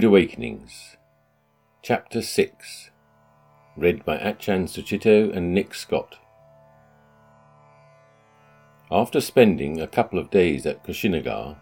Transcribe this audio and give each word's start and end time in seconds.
Rude 0.00 0.06
Awakenings, 0.06 0.96
Chapter 1.82 2.22
6, 2.22 2.90
read 3.76 4.02
by 4.02 4.16
Ajahn 4.16 4.64
Sucitto 4.64 5.30
and 5.36 5.52
Nick 5.52 5.74
Scott. 5.74 6.16
After 8.90 9.20
spending 9.20 9.78
a 9.78 9.86
couple 9.86 10.18
of 10.18 10.30
days 10.30 10.64
at 10.64 10.82
Kushinagar, 10.82 11.58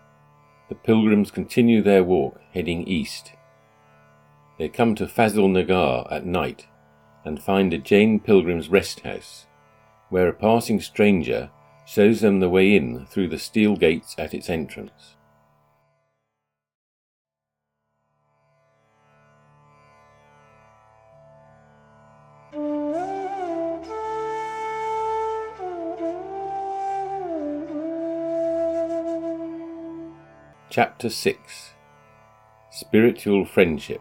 the 0.69 0.77
pilgrims 0.77 1.33
continue 1.33 1.83
their 1.83 2.05
walk 2.05 2.41
heading 2.55 2.87
east. 2.87 3.33
They 4.57 4.69
come 4.69 4.95
to 4.95 5.09
Fazil 5.09 5.49
Nagar 5.49 6.07
at 6.09 6.25
night 6.25 6.69
and 7.25 7.43
find 7.43 7.75
a 7.75 7.79
Jain 7.79 8.21
pilgrim's 8.21 8.69
rest 8.69 9.01
house, 9.01 9.49
where 10.11 10.29
a 10.29 10.33
passing 10.33 10.81
stranger 10.81 11.51
shows 11.85 12.21
them 12.21 12.39
the 12.39 12.49
way 12.49 12.77
in 12.77 13.05
through 13.07 13.31
the 13.31 13.39
steel 13.41 13.75
gates 13.75 14.15
at 14.17 14.33
its 14.33 14.49
entrance. 14.49 15.17
Chapter 30.79 31.11
6 31.11 31.73
Spiritual 32.71 33.45
Friendship 33.45 34.01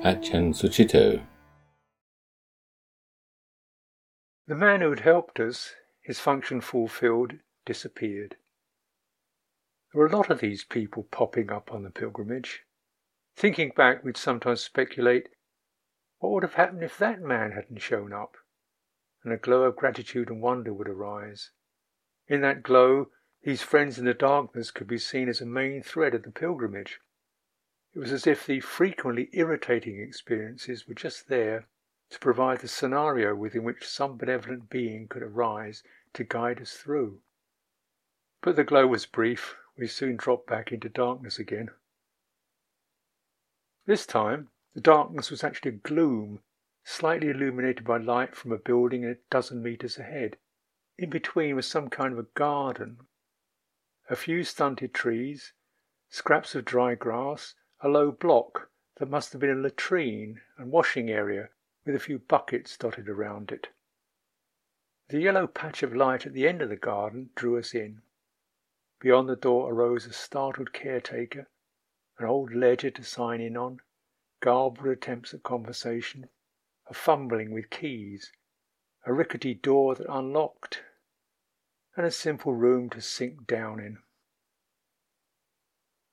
Ajahn 0.00 0.54
Sucitto 0.54 1.22
The 4.46 4.54
man 4.54 4.80
who 4.80 4.88
had 4.88 5.00
helped 5.00 5.38
us, 5.38 5.74
his 6.00 6.18
function 6.18 6.62
fulfilled, 6.62 7.34
disappeared. 7.66 8.36
There 9.92 10.00
were 10.00 10.06
a 10.06 10.16
lot 10.16 10.30
of 10.30 10.40
these 10.40 10.64
people 10.64 11.06
popping 11.10 11.52
up 11.52 11.70
on 11.70 11.82
the 11.82 11.90
pilgrimage. 11.90 12.62
Thinking 13.36 13.72
back, 13.76 14.02
we'd 14.02 14.16
sometimes 14.16 14.62
speculate 14.62 15.28
what 16.20 16.32
would 16.32 16.42
have 16.42 16.54
happened 16.54 16.82
if 16.82 16.96
that 16.96 17.20
man 17.20 17.52
hadn't 17.52 17.82
shown 17.82 18.14
up 18.14 18.38
and 19.24 19.32
a 19.32 19.38
glow 19.38 19.62
of 19.62 19.76
gratitude 19.76 20.28
and 20.28 20.40
wonder 20.40 20.72
would 20.72 20.88
arise. 20.88 21.50
In 22.28 22.42
that 22.42 22.62
glow, 22.62 23.10
these 23.42 23.62
friends 23.62 23.98
in 23.98 24.04
the 24.04 24.14
darkness 24.14 24.70
could 24.70 24.86
be 24.86 24.98
seen 24.98 25.28
as 25.28 25.40
a 25.40 25.46
main 25.46 25.82
thread 25.82 26.14
of 26.14 26.22
the 26.22 26.30
pilgrimage. 26.30 27.00
It 27.94 27.98
was 27.98 28.12
as 28.12 28.26
if 28.26 28.46
the 28.46 28.60
frequently 28.60 29.30
irritating 29.32 30.00
experiences 30.00 30.86
were 30.86 30.94
just 30.94 31.28
there 31.28 31.66
to 32.10 32.18
provide 32.18 32.60
the 32.60 32.68
scenario 32.68 33.34
within 33.34 33.64
which 33.64 33.86
some 33.86 34.16
benevolent 34.16 34.68
being 34.70 35.08
could 35.08 35.22
arise 35.22 35.82
to 36.12 36.24
guide 36.24 36.60
us 36.60 36.72
through. 36.72 37.20
But 38.40 38.56
the 38.56 38.64
glow 38.64 38.86
was 38.86 39.06
brief. 39.06 39.56
We 39.76 39.86
soon 39.86 40.16
dropped 40.16 40.46
back 40.46 40.70
into 40.70 40.88
darkness 40.88 41.38
again. 41.38 41.70
This 43.86 44.06
time, 44.06 44.48
the 44.74 44.80
darkness 44.80 45.30
was 45.30 45.44
actually 45.44 45.72
gloom 45.72 46.40
slightly 46.86 47.30
illuminated 47.30 47.84
by 47.84 47.96
light 47.96 48.36
from 48.36 48.52
a 48.52 48.58
building 48.58 49.04
a 49.04 49.16
dozen 49.30 49.62
metres 49.62 49.98
ahead. 49.98 50.36
In 50.98 51.08
between 51.08 51.56
was 51.56 51.66
some 51.66 51.88
kind 51.88 52.12
of 52.12 52.18
a 52.18 52.28
garden. 52.34 53.06
A 54.10 54.16
few 54.16 54.44
stunted 54.44 54.92
trees, 54.92 55.54
scraps 56.10 56.54
of 56.54 56.66
dry 56.66 56.94
grass, 56.94 57.54
a 57.80 57.88
low 57.88 58.12
block 58.12 58.70
that 58.96 59.08
must 59.08 59.32
have 59.32 59.40
been 59.40 59.50
a 59.50 59.54
latrine 59.54 60.42
and 60.58 60.70
washing 60.70 61.10
area 61.10 61.48
with 61.84 61.94
a 61.94 61.98
few 62.00 62.18
buckets 62.18 62.76
dotted 62.76 63.08
around 63.08 63.50
it. 63.50 63.68
The 65.08 65.20
yellow 65.20 65.46
patch 65.46 65.82
of 65.82 65.94
light 65.94 66.26
at 66.26 66.32
the 66.32 66.46
end 66.46 66.62
of 66.62 66.68
the 66.68 66.76
garden 66.76 67.30
drew 67.34 67.58
us 67.58 67.74
in. 67.74 68.02
Beyond 69.00 69.28
the 69.28 69.36
door 69.36 69.72
arose 69.72 70.06
a 70.06 70.12
startled 70.12 70.72
caretaker, 70.72 71.48
an 72.18 72.26
old 72.26 72.54
ledger 72.54 72.90
to 72.90 73.02
sign 73.02 73.40
in 73.40 73.56
on, 73.56 73.80
garbled 74.40 74.86
attempts 74.86 75.34
at 75.34 75.42
conversation, 75.42 76.28
a 76.86 76.94
fumbling 76.94 77.52
with 77.52 77.70
keys, 77.70 78.32
a 79.06 79.12
rickety 79.12 79.54
door 79.54 79.94
that 79.94 80.12
unlocked, 80.12 80.82
and 81.96 82.04
a 82.04 82.10
simple 82.10 82.54
room 82.54 82.90
to 82.90 83.00
sink 83.00 83.46
down 83.46 83.80
in. 83.80 83.98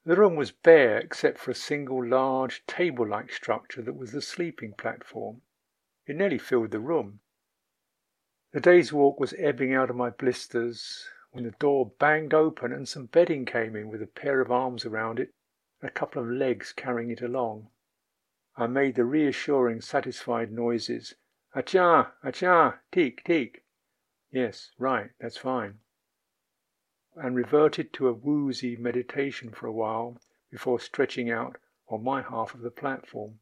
The 0.03 0.15
room 0.15 0.35
was 0.35 0.51
bare 0.51 0.97
except 0.97 1.37
for 1.37 1.51
a 1.51 1.55
single 1.55 2.03
large 2.03 2.65
table 2.65 3.07
like 3.07 3.31
structure 3.31 3.81
that 3.83 3.95
was 3.95 4.11
the 4.11 4.21
sleeping 4.21 4.73
platform. 4.73 5.41
It 6.07 6.15
nearly 6.15 6.39
filled 6.39 6.71
the 6.71 6.79
room. 6.79 7.19
The 8.51 8.59
day's 8.59 8.91
walk 8.91 9.19
was 9.19 9.35
ebbing 9.37 9.73
out 9.73 9.89
of 9.89 9.95
my 9.95 10.09
blisters 10.09 11.07
when 11.31 11.43
the 11.43 11.51
door 11.51 11.91
banged 11.99 12.33
open 12.33 12.73
and 12.73 12.87
some 12.87 13.05
bedding 13.05 13.45
came 13.45 13.75
in 13.75 13.89
with 13.89 14.01
a 14.01 14.07
pair 14.07 14.41
of 14.41 14.51
arms 14.51 14.85
around 14.85 15.19
it 15.19 15.33
and 15.79 15.89
a 15.89 15.93
couple 15.93 16.21
of 16.21 16.29
legs 16.29 16.73
carrying 16.73 17.11
it 17.11 17.21
along. 17.21 17.69
I 18.57 18.67
made 18.67 18.95
the 18.95 19.05
reassuring, 19.05 19.81
satisfied 19.81 20.51
noises. 20.51 21.15
Acha, 21.55 22.11
acha, 22.23 22.79
teek, 22.91 23.23
teek. 23.23 23.63
Yes, 24.31 24.71
right, 24.77 25.11
that's 25.19 25.37
fine. 25.37 25.79
And 27.15 27.35
reverted 27.35 27.93
to 27.93 28.07
a 28.07 28.13
woozy 28.13 28.75
meditation 28.75 29.51
for 29.51 29.67
a 29.67 29.73
while 29.73 30.17
before 30.49 30.79
stretching 30.79 31.29
out 31.29 31.57
on 31.87 32.03
my 32.03 32.21
half 32.21 32.53
of 32.53 32.61
the 32.61 32.71
platform. 32.71 33.39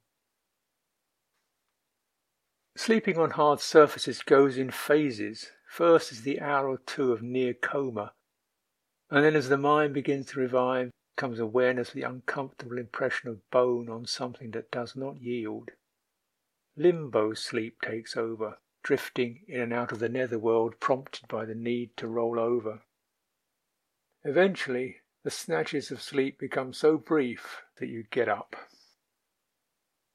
Sleeping 2.75 3.17
on 3.17 3.31
hard 3.31 3.59
surfaces 3.59 4.21
goes 4.21 4.57
in 4.57 4.71
phases. 4.71 5.51
First 5.67 6.11
is 6.11 6.21
the 6.21 6.39
hour 6.39 6.69
or 6.69 6.77
two 6.77 7.11
of 7.11 7.21
near 7.21 7.53
coma, 7.53 8.13
and 9.11 9.23
then 9.23 9.35
as 9.35 9.49
the 9.49 9.57
mind 9.57 9.93
begins 9.93 10.27
to 10.27 10.39
revive, 10.39 10.91
comes 11.19 11.37
awareness 11.37 11.89
of 11.89 11.95
the 11.95 12.03
uncomfortable 12.03 12.77
impression 12.77 13.27
of 13.27 13.51
bone 13.51 13.89
on 13.89 14.05
something 14.05 14.51
that 14.51 14.71
does 14.71 14.95
not 14.95 15.21
yield. 15.21 15.69
Limbo 16.77 17.33
sleep 17.33 17.81
takes 17.81 18.15
over, 18.15 18.57
drifting 18.83 19.41
in 19.45 19.59
and 19.59 19.73
out 19.73 19.91
of 19.91 19.99
the 19.99 20.07
netherworld 20.07 20.79
prompted 20.79 21.27
by 21.27 21.43
the 21.43 21.53
need 21.53 21.97
to 21.97 22.07
roll 22.07 22.39
over. 22.39 22.83
Eventually, 24.23 25.01
the 25.25 25.29
snatches 25.29 25.91
of 25.91 26.01
sleep 26.01 26.39
become 26.39 26.71
so 26.71 26.97
brief 26.97 27.63
that 27.79 27.89
you 27.89 28.05
get 28.09 28.29
up. 28.29 28.55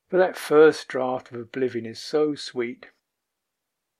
But 0.08 0.16
that 0.16 0.38
first 0.38 0.88
draught 0.88 1.30
of 1.30 1.38
oblivion 1.38 1.84
is 1.84 2.00
so 2.00 2.34
sweet. 2.34 2.86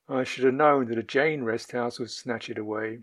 I 0.09 0.25
should 0.25 0.45
have 0.45 0.55
known 0.55 0.87
that 0.87 0.97
a 0.97 1.03
Jain 1.03 1.45
rest 1.45 1.73
house 1.73 1.99
would 1.99 2.11
snatch 2.11 2.49
it 2.49 2.57
away. 2.57 3.01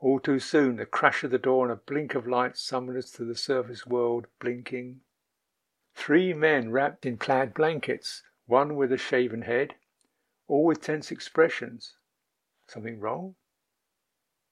All 0.00 0.20
too 0.20 0.38
soon, 0.38 0.76
the 0.76 0.86
crash 0.86 1.24
of 1.24 1.32
the 1.32 1.40
door 1.40 1.64
and 1.64 1.72
a 1.72 1.76
blink 1.76 2.14
of 2.14 2.24
light 2.24 2.56
summoned 2.56 2.96
us 2.96 3.10
to 3.10 3.24
the 3.24 3.34
surface 3.34 3.84
world, 3.84 4.28
blinking. 4.38 5.00
Three 5.92 6.32
men 6.32 6.70
wrapped 6.70 7.04
in 7.04 7.18
plaid 7.18 7.52
blankets, 7.52 8.22
one 8.46 8.76
with 8.76 8.92
a 8.92 8.96
shaven 8.96 9.42
head, 9.42 9.74
all 10.46 10.64
with 10.64 10.82
tense 10.82 11.10
expressions. 11.10 11.96
Something 12.68 13.00
wrong? 13.00 13.34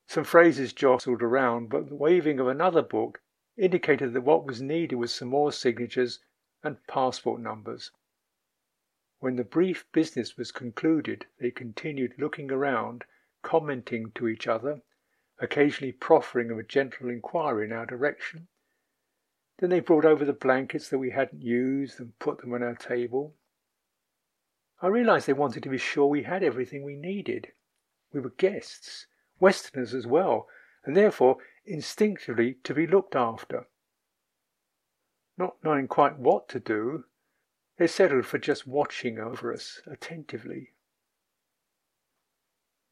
Some 0.09 0.25
phrases 0.25 0.73
jostled 0.73 1.23
around, 1.23 1.69
but 1.69 1.89
the 1.91 1.95
waving 1.95 2.41
of 2.41 2.49
another 2.49 2.83
book 2.83 3.23
indicated 3.57 4.15
that 4.15 4.23
what 4.23 4.45
was 4.45 4.61
needed 4.61 4.97
was 4.97 5.15
some 5.15 5.29
more 5.29 5.53
signatures 5.53 6.19
and 6.65 6.85
passport 6.89 7.41
numbers. 7.41 7.93
When 9.21 9.37
the 9.37 9.45
brief 9.45 9.87
business 9.93 10.37
was 10.37 10.51
concluded, 10.51 11.27
they 11.39 11.53
continued 11.53 12.15
looking 12.19 12.51
around, 12.51 13.05
commenting 13.43 14.11
to 14.17 14.27
each 14.27 14.49
other 14.49 14.83
occasionally 15.41 15.93
proffering 15.93 16.51
of 16.51 16.59
a 16.59 16.63
gentle 16.63 17.09
inquiry 17.09 17.67
in 17.67 17.73
our 17.73 17.87
direction. 17.87 18.49
Then 19.59 19.71
they 19.71 19.81
brought 19.81 20.05
over 20.05 20.25
the 20.25 20.33
blankets 20.33 20.89
that 20.89 20.99
we 20.99 21.11
hadn't 21.11 21.43
used 21.43 21.99
and 21.99 22.19
put 22.19 22.41
them 22.41 22.53
on 22.53 22.63
our 22.63 22.75
table. 22.75 23.35
I 24.83 24.89
realized 24.89 25.27
they 25.27 25.33
wanted 25.33 25.63
to 25.63 25.71
be 25.71 25.79
sure 25.79 26.07
we 26.07 26.25
had 26.25 26.43
everything 26.43 26.85
we 26.85 26.97
needed. 26.97 27.49
We 28.13 28.21
were 28.21 28.31
guests, 28.31 29.07
Westerners 29.41 29.95
as 29.95 30.07
well, 30.07 30.49
and 30.85 30.97
therefore 30.97 31.39
instinctively 31.65 32.57
to 32.65 32.75
be 32.75 32.87
looked 32.87 33.17
after. 33.17 33.67
Not 35.39 35.57
knowing 35.65 35.89
quite 35.89 36.19
what 36.19 36.49
to 36.51 36.61
do, 36.61 37.05
they 37.79 37.87
settled 37.87 38.27
for 38.27 38.39
just 38.39 38.67
watching 38.67 39.19
over 39.19 39.53
us 39.53 39.81
attentively. 39.87 40.73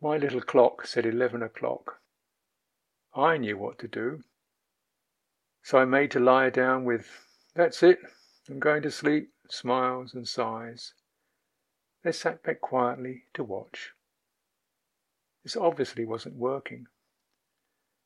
My 0.01 0.19
little 0.19 0.43
clock 0.43 0.87
said 0.87 1.07
eleven 1.07 1.43
o'clock. 1.43 2.01
I 3.17 3.37
knew 3.37 3.57
what 3.57 3.79
to 3.81 3.89
do. 3.89 4.25
So 5.63 5.79
I 5.79 5.85
made 5.85 6.11
to 6.13 6.21
lie 6.21 6.51
down 6.51 6.85
with, 6.85 7.07
That's 7.55 7.83
it, 7.83 7.99
I'm 8.51 8.59
going 8.59 8.83
to 8.83 8.91
sleep, 8.91 9.31
smiles 9.49 10.15
and 10.15 10.27
sighs. 10.29 10.93
They 12.03 12.13
sat 12.13 12.43
back 12.43 12.61
quietly 12.61 13.25
to 13.35 13.45
watch. 13.45 13.93
This 15.43 15.57
obviously 15.57 16.05
wasn't 16.05 16.37
working. 16.37 16.87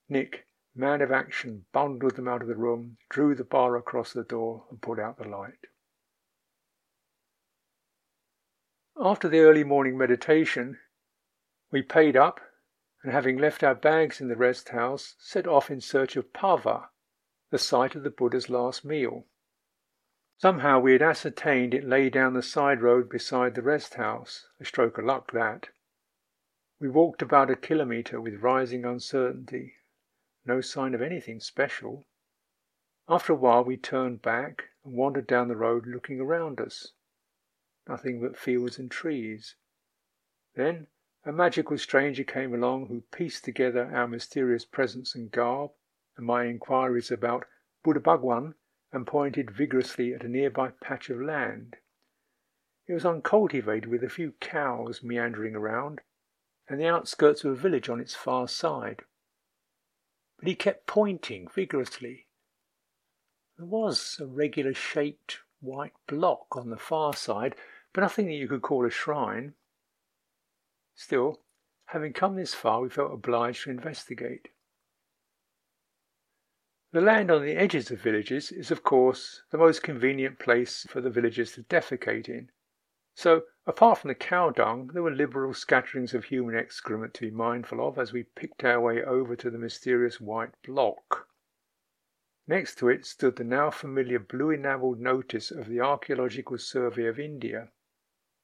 Nick, 0.09 0.47
man 0.75 1.01
of 1.01 1.11
action, 1.11 1.65
bundled 1.73 2.17
them 2.17 2.29
out 2.29 2.43
of 2.43 2.49
the 2.49 2.57
room, 2.57 2.99
drew 3.11 3.35
the 3.35 3.45
bar 3.45 3.77
across 3.77 4.13
the 4.13 4.23
door, 4.23 4.65
and 4.71 4.81
put 4.81 5.01
out 5.01 5.19
the 5.19 5.29
light. 5.29 5.67
After 9.01 9.29
the 9.29 9.41
early 9.41 9.65
morning 9.65 9.97
meditation, 9.97 10.79
we 11.71 11.83
paid 11.83 12.17
up 12.17 12.41
and 13.03 13.12
having 13.12 13.39
left 13.39 13.62
our 13.62 13.75
bags 13.75 14.21
in 14.21 14.29
the 14.29 14.37
rest 14.37 14.71
house, 14.71 15.15
set 15.19 15.47
off 15.47 15.71
in 15.71 15.81
search 15.81 16.17
of 16.17 16.33
Pava, 16.33 16.89
the 17.50 17.59
site 17.59 17.95
of 17.95 18.03
the 18.03 18.11
Buddha's 18.11 18.50
last 18.50 18.85
meal. 18.85 19.27
Somehow 20.39 20.79
we 20.79 20.93
had 20.93 21.03
ascertained 21.03 21.75
it 21.75 21.85
lay 21.85 22.11
down 22.11 22.35
the 22.35 22.43
side 22.43 22.81
road 22.81 23.09
beside 23.09 23.55
the 23.55 23.62
rest 23.62 23.95
house, 23.95 24.49
a 24.61 24.65
stroke 24.65 24.99
of 24.99 25.05
luck 25.05 25.33
that. 25.33 25.69
We 26.81 26.89
walked 26.89 27.23
about 27.23 27.50
a 27.50 27.56
kilometre 27.56 28.21
with 28.21 28.43
rising 28.43 28.85
uncertainty, 28.85 29.75
no 30.45 30.61
sign 30.61 30.95
of 30.95 31.03
anything 31.03 31.41
special. 31.41 32.06
After 33.09 33.33
a 33.33 33.37
while 33.37 33.65
we 33.65 33.77
turned 33.77 34.23
back 34.23 34.65
and 34.85 34.95
wandered 34.95 35.27
down 35.27 35.49
the 35.49 35.56
road 35.56 35.87
looking 35.87 36.21
around 36.21 36.61
us. 36.61 36.93
Nothing 37.89 38.21
but 38.21 38.37
fields 38.37 38.79
and 38.79 38.91
trees. 38.91 39.56
Then 40.55 40.87
a 41.29 41.33
magical 41.33 41.77
stranger 41.77 42.25
came 42.25 42.55
along 42.55 42.87
who 42.87 43.03
pieced 43.13 43.45
together 43.45 43.95
our 43.95 44.09
mysterious 44.09 44.65
presence 44.65 45.15
and 45.15 45.31
garb 45.31 45.71
and 46.17 46.25
my 46.25 46.47
inquiries 46.47 47.11
about 47.11 47.45
Buddha 47.85 48.01
Bhagwan 48.01 48.55
and 48.93 49.07
pointed 49.07 49.51
vigorously 49.51 50.15
at 50.15 50.25
a 50.25 50.29
nearby 50.29 50.71
patch 50.83 51.11
of 51.11 51.21
land. 51.21 51.77
It 52.87 52.95
was 52.95 53.05
uncultivated 53.05 53.91
with 53.91 54.03
a 54.03 54.09
few 54.09 54.33
cows 54.41 55.03
meandering 55.03 55.55
around 55.55 56.01
and 56.67 56.81
the 56.81 56.87
outskirts 56.89 57.45
of 57.45 57.53
a 57.53 57.57
village 57.57 57.91
on 57.91 58.01
its 58.01 58.15
far 58.15 58.49
side. 58.49 59.03
But 60.39 60.49
he 60.49 60.55
kept 60.55 60.87
pointing 60.87 61.47
vigorously. 61.55 62.29
There 63.59 63.67
was 63.67 64.17
a 64.19 64.25
regular 64.25 64.73
shaped 64.73 65.41
white 65.61 65.93
block 66.07 66.57
on 66.57 66.71
the 66.71 66.79
far 66.79 67.13
side, 67.13 67.55
but 67.93 68.01
nothing 68.01 68.25
that 68.29 68.33
you 68.33 68.49
could 68.49 68.63
call 68.63 68.87
a 68.87 68.91
shrine. 68.91 69.53
Still, 71.00 71.45
having 71.87 72.12
come 72.12 72.35
this 72.35 72.55
far, 72.55 72.81
we 72.81 72.89
felt 72.89 73.12
obliged 73.12 73.62
to 73.62 73.71
investigate. 73.71 74.49
The 76.91 77.00
land 77.00 77.31
on 77.31 77.43
the 77.43 77.55
edges 77.55 77.93
of 77.93 78.00
villages 78.00 78.50
is, 78.50 78.73
of 78.73 78.83
course, 78.83 79.45
the 79.53 79.59
most 79.59 79.85
convenient 79.85 80.41
place 80.41 80.89
for 80.91 81.00
the 81.00 81.09
villagers 81.09 81.53
to 81.53 81.62
defecate 81.62 82.29
in. 82.29 82.50
So, 83.15 83.47
apart 83.65 83.99
from 83.99 84.09
the 84.09 84.17
cow 84.17 84.50
dung, 84.50 84.89
there 84.89 85.05
were 85.05 85.12
liberal 85.12 85.55
scatterings 85.55 86.15
of 86.15 86.25
human 86.25 86.56
excrement 86.56 87.15
to 87.15 87.21
be 87.21 87.31
mindful 87.31 87.87
of 87.87 87.97
as 87.97 88.12
we 88.12 88.25
picked 88.25 88.65
our 88.65 88.81
way 88.81 89.05
over 89.05 89.37
to 89.37 89.50
the 89.50 89.56
mysterious 89.56 90.21
white 90.21 90.61
block. 90.67 91.29
Next 92.49 92.75
to 92.79 92.89
it 92.89 93.06
stood 93.06 93.37
the 93.37 93.45
now 93.45 93.71
familiar 93.71 94.19
blue 94.19 94.50
enamelled 94.50 94.99
notice 94.99 95.53
of 95.53 95.69
the 95.69 95.81
Archaeological 95.81 96.59
Survey 96.59 97.06
of 97.06 97.21
India, 97.21 97.71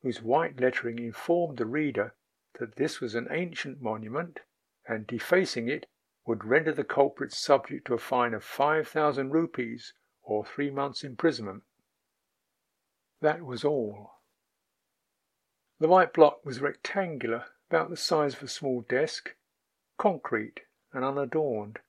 whose 0.03 0.23
white 0.23 0.61
lettering 0.61 1.01
informed 1.01 1.59
the 1.59 1.67
reader 1.67 2.15
that 2.59 2.77
this 2.77 3.01
was 3.01 3.15
an 3.15 3.29
ancient 3.31 3.81
monument, 3.81 4.41
and 4.87 5.06
defacing 5.06 5.69
it 5.69 5.87
would 6.27 6.45
render 6.45 6.73
the 6.73 6.85
culprit 6.85 7.33
subject 7.33 7.87
to 7.87 7.95
a 7.95 7.99
fine 7.99 8.35
of 8.35 8.45
five 8.45 8.89
thousand 8.89 9.31
rupees 9.31 9.93
or 10.23 10.45
three 10.45 10.71
months' 10.71 11.05
imprisonment. 11.05 11.62
That 13.21 13.45
was 13.45 13.65
all. 13.65 14.12
The 15.81 15.89
white 15.89 16.12
block 16.12 16.45
was 16.45 16.61
rectangular, 16.61 17.47
about 17.69 17.91
the 17.91 17.97
size 17.97 18.35
of 18.35 18.43
a 18.43 18.49
small 18.49 18.83
desk, 18.83 19.35
concrete 19.99 20.61
and 20.93 21.05
unadorned. 21.05 21.81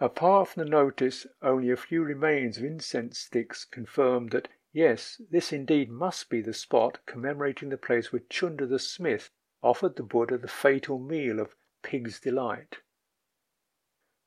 Apart 0.00 0.48
from 0.48 0.64
the 0.64 0.68
notice, 0.68 1.26
only 1.40 1.70
a 1.70 1.76
few 1.76 2.02
remains 2.02 2.58
of 2.58 2.64
incense 2.64 3.18
sticks 3.18 3.64
confirmed 3.64 4.32
that, 4.32 4.48
yes, 4.76 5.22
this 5.30 5.54
indeed 5.54 5.90
must 5.90 6.28
be 6.28 6.42
the 6.42 6.52
spot 6.52 6.98
commemorating 7.06 7.70
the 7.70 7.78
place 7.78 8.12
where 8.12 8.20
Chunda 8.28 8.68
the 8.68 8.78
smith 8.78 9.30
offered 9.62 9.96
the 9.96 10.02
Buddha 10.02 10.36
the 10.36 10.48
fatal 10.48 10.98
meal 10.98 11.40
of 11.40 11.56
pig's 11.82 12.20
delight. 12.20 12.80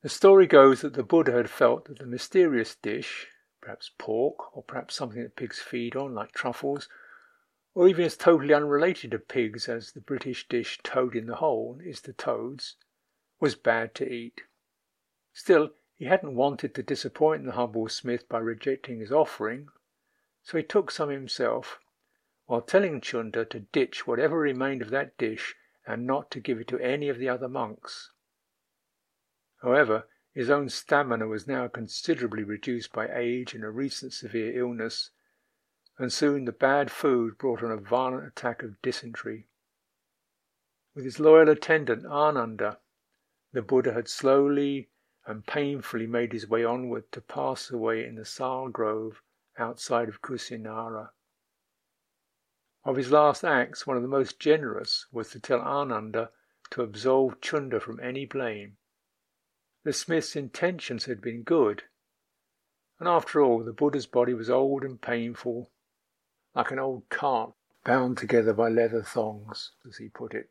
The 0.02 0.08
story 0.08 0.48
goes 0.48 0.80
that 0.80 0.94
the 0.94 1.04
Buddha 1.04 1.30
had 1.30 1.48
felt 1.48 1.84
that 1.84 2.00
the 2.00 2.06
mysterious 2.06 2.74
dish, 2.74 3.28
perhaps 3.60 3.92
pork, 3.96 4.56
or 4.56 4.64
perhaps 4.64 4.96
something 4.96 5.22
that 5.22 5.36
pigs 5.36 5.60
feed 5.60 5.94
on, 5.94 6.16
like 6.16 6.32
truffles, 6.32 6.88
or 7.72 7.86
even 7.86 8.04
as 8.04 8.16
totally 8.16 8.52
unrelated 8.52 9.12
to 9.12 9.20
pigs 9.20 9.68
as 9.68 9.92
the 9.92 10.00
British 10.00 10.48
dish 10.48 10.80
toad 10.82 11.14
in 11.14 11.26
the 11.26 11.36
hole 11.36 11.78
is 11.84 12.00
to 12.00 12.12
toads, 12.12 12.74
was 13.38 13.54
bad 13.54 13.94
to 13.94 14.12
eat. 14.12 14.42
Still, 15.32 15.70
he 15.94 16.06
hadn't 16.06 16.34
wanted 16.34 16.74
to 16.74 16.82
disappoint 16.82 17.44
the 17.44 17.52
humble 17.52 17.88
smith 17.88 18.28
by 18.28 18.38
rejecting 18.38 18.98
his 18.98 19.12
offering, 19.12 19.68
so 20.42 20.56
he 20.56 20.64
took 20.64 20.90
some 20.90 21.10
himself, 21.10 21.78
while 22.46 22.62
telling 22.62 23.00
Chunda 23.00 23.44
to 23.44 23.60
ditch 23.60 24.06
whatever 24.06 24.38
remained 24.38 24.82
of 24.82 24.90
that 24.90 25.16
dish 25.16 25.54
and 25.86 26.06
not 26.06 26.30
to 26.30 26.40
give 26.40 26.58
it 26.60 26.68
to 26.68 26.78
any 26.78 27.08
of 27.08 27.18
the 27.18 27.28
other 27.28 27.48
monks. 27.48 28.10
However, 29.62 30.08
his 30.32 30.48
own 30.48 30.68
stamina 30.68 31.26
was 31.26 31.46
now 31.46 31.68
considerably 31.68 32.44
reduced 32.44 32.92
by 32.92 33.08
age 33.12 33.54
and 33.54 33.64
a 33.64 33.70
recent 33.70 34.12
severe 34.12 34.58
illness, 34.58 35.10
and 35.98 36.12
soon 36.12 36.44
the 36.44 36.52
bad 36.52 36.90
food 36.90 37.36
brought 37.36 37.62
on 37.62 37.70
a 37.70 37.76
violent 37.76 38.26
attack 38.26 38.62
of 38.62 38.80
dysentery. 38.80 39.48
With 40.94 41.04
his 41.04 41.20
loyal 41.20 41.48
attendant 41.48 42.06
Ananda, 42.06 42.78
the 43.52 43.62
Buddha 43.62 43.92
had 43.92 44.08
slowly 44.08 44.88
and 45.26 45.46
painfully 45.46 46.06
made 46.06 46.32
his 46.32 46.48
way 46.48 46.64
onward 46.64 47.10
to 47.12 47.20
pass 47.20 47.70
away 47.70 48.06
in 48.06 48.14
the 48.14 48.24
sal 48.24 48.68
grove 48.68 49.22
outside 49.60 50.08
of 50.08 50.22
Kusinara. 50.22 51.10
Of 52.84 52.96
his 52.96 53.12
last 53.12 53.44
acts, 53.44 53.86
one 53.86 53.96
of 53.96 54.02
the 54.02 54.08
most 54.08 54.40
generous 54.40 55.06
was 55.12 55.30
to 55.30 55.40
tell 55.40 55.60
Ananda 55.60 56.30
to 56.70 56.82
absolve 56.82 57.40
Chunda 57.40 57.80
from 57.80 58.00
any 58.00 58.24
blame. 58.24 58.78
The 59.84 59.92
smith's 59.92 60.34
intentions 60.34 61.04
had 61.04 61.20
been 61.20 61.42
good, 61.42 61.84
and 62.98 63.08
after 63.08 63.40
all, 63.40 63.62
the 63.62 63.72
Buddha's 63.72 64.06
body 64.06 64.34
was 64.34 64.50
old 64.50 64.82
and 64.82 65.00
painful 65.00 65.70
like 66.54 66.70
an 66.70 66.78
old 66.78 67.08
cart 67.08 67.54
bound 67.84 68.18
together 68.18 68.52
by 68.52 68.68
leather 68.68 69.02
thongs, 69.02 69.72
as 69.86 69.96
he 69.96 70.08
put 70.08 70.34
it. 70.34 70.50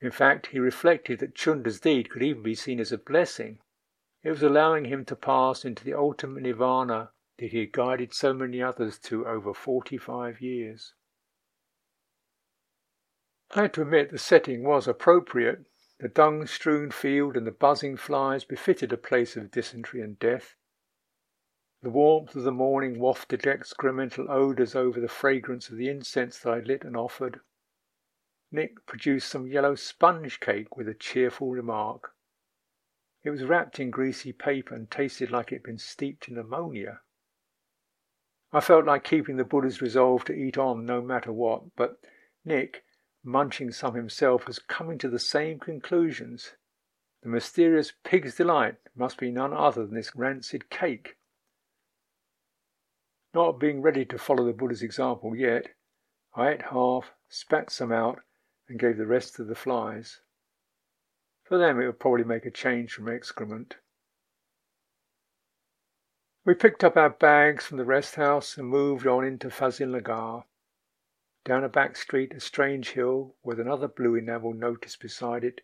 In 0.00 0.10
fact, 0.10 0.48
he 0.48 0.58
reflected 0.58 1.18
that 1.20 1.34
Chunda's 1.34 1.80
deed 1.80 2.10
could 2.10 2.22
even 2.22 2.42
be 2.42 2.54
seen 2.54 2.80
as 2.80 2.92
a 2.92 2.98
blessing. 2.98 3.60
It 4.22 4.30
was 4.30 4.42
allowing 4.42 4.84
him 4.84 5.04
to 5.06 5.16
pass 5.16 5.64
into 5.64 5.84
the 5.84 5.94
ultimate 5.94 6.42
nirvana 6.42 7.10
that 7.38 7.50
he 7.50 7.60
had 7.60 7.72
guided 7.72 8.14
so 8.14 8.32
many 8.32 8.62
others 8.62 8.98
to 8.98 9.26
over 9.26 9.52
forty-five 9.52 10.40
years. 10.40 10.94
I 13.54 13.62
had 13.62 13.74
to 13.74 13.82
admit 13.82 14.10
the 14.10 14.18
setting 14.18 14.64
was 14.64 14.88
appropriate. 14.88 15.60
The 15.98 16.08
dung-strewn 16.08 16.90
field 16.90 17.36
and 17.38 17.46
the 17.46 17.52
buzzing 17.52 17.96
flies 17.96 18.44
befitted 18.44 18.92
a 18.92 18.98
place 18.98 19.34
of 19.34 19.50
dysentery 19.50 20.02
and 20.02 20.18
death. 20.18 20.54
The 21.82 21.90
warmth 21.90 22.36
of 22.36 22.42
the 22.42 22.52
morning 22.52 22.98
wafted 22.98 23.42
excremental 23.42 24.28
odours 24.28 24.74
over 24.74 25.00
the 25.00 25.08
fragrance 25.08 25.70
of 25.70 25.76
the 25.76 25.88
incense 25.88 26.38
that 26.40 26.50
I 26.50 26.58
lit 26.58 26.84
and 26.84 26.96
offered. 26.96 27.40
Nick 28.52 28.84
produced 28.86 29.28
some 29.28 29.46
yellow 29.46 29.74
sponge 29.74 30.40
cake 30.40 30.76
with 30.76 30.88
a 30.88 30.94
cheerful 30.94 31.50
remark. 31.50 32.10
It 33.24 33.30
was 33.30 33.44
wrapped 33.44 33.80
in 33.80 33.90
greasy 33.90 34.32
paper 34.32 34.74
and 34.74 34.90
tasted 34.90 35.30
like 35.30 35.50
it 35.50 35.56
had 35.56 35.62
been 35.62 35.78
steeped 35.78 36.28
in 36.28 36.36
ammonia. 36.36 37.00
I 38.52 38.60
felt 38.60 38.84
like 38.84 39.04
keeping 39.04 39.36
the 39.36 39.44
Buddha's 39.44 39.82
resolve 39.82 40.24
to 40.24 40.32
eat 40.32 40.56
on 40.56 40.86
no 40.86 41.02
matter 41.02 41.32
what, 41.32 41.76
but 41.76 41.98
Nick, 42.44 42.84
munching 43.24 43.72
some 43.72 43.94
himself, 43.94 44.46
was 44.46 44.58
coming 44.58 44.98
to 44.98 45.08
the 45.08 45.18
same 45.18 45.58
conclusions. 45.58 46.52
The 47.22 47.28
mysterious 47.28 47.92
pig's 48.04 48.36
delight 48.36 48.76
must 48.94 49.18
be 49.18 49.30
none 49.30 49.52
other 49.52 49.84
than 49.84 49.94
this 49.94 50.14
rancid 50.14 50.70
cake. 50.70 51.16
Not 53.34 53.58
being 53.58 53.82
ready 53.82 54.04
to 54.06 54.18
follow 54.18 54.44
the 54.44 54.52
Buddha's 54.52 54.82
example 54.82 55.34
yet, 55.34 55.68
I 56.34 56.52
ate 56.52 56.62
half, 56.70 57.12
spat 57.28 57.70
some 57.70 57.92
out, 57.92 58.20
and 58.68 58.78
gave 58.78 58.96
the 58.96 59.06
rest 59.06 59.34
to 59.36 59.44
the 59.44 59.54
flies. 59.54 60.20
For 61.44 61.58
them 61.58 61.80
it 61.80 61.86
would 61.86 62.00
probably 62.00 62.24
make 62.24 62.46
a 62.46 62.50
change 62.50 62.92
from 62.92 63.08
excrement. 63.08 63.76
We 66.46 66.54
picked 66.54 66.84
up 66.84 66.96
our 66.96 67.10
bags 67.10 67.66
from 67.66 67.76
the 67.76 67.84
rest 67.84 68.14
house 68.14 68.56
and 68.56 68.68
moved 68.68 69.04
on 69.04 69.24
into 69.24 69.50
Fazilnagar. 69.50 70.44
Down 71.44 71.64
a 71.64 71.68
back 71.68 71.96
street, 71.96 72.32
a 72.34 72.38
strange 72.38 72.90
hill 72.90 73.34
with 73.42 73.58
another 73.58 73.88
blue 73.88 74.14
enamelled 74.14 74.54
notice 74.54 74.94
beside 74.94 75.42
it 75.42 75.62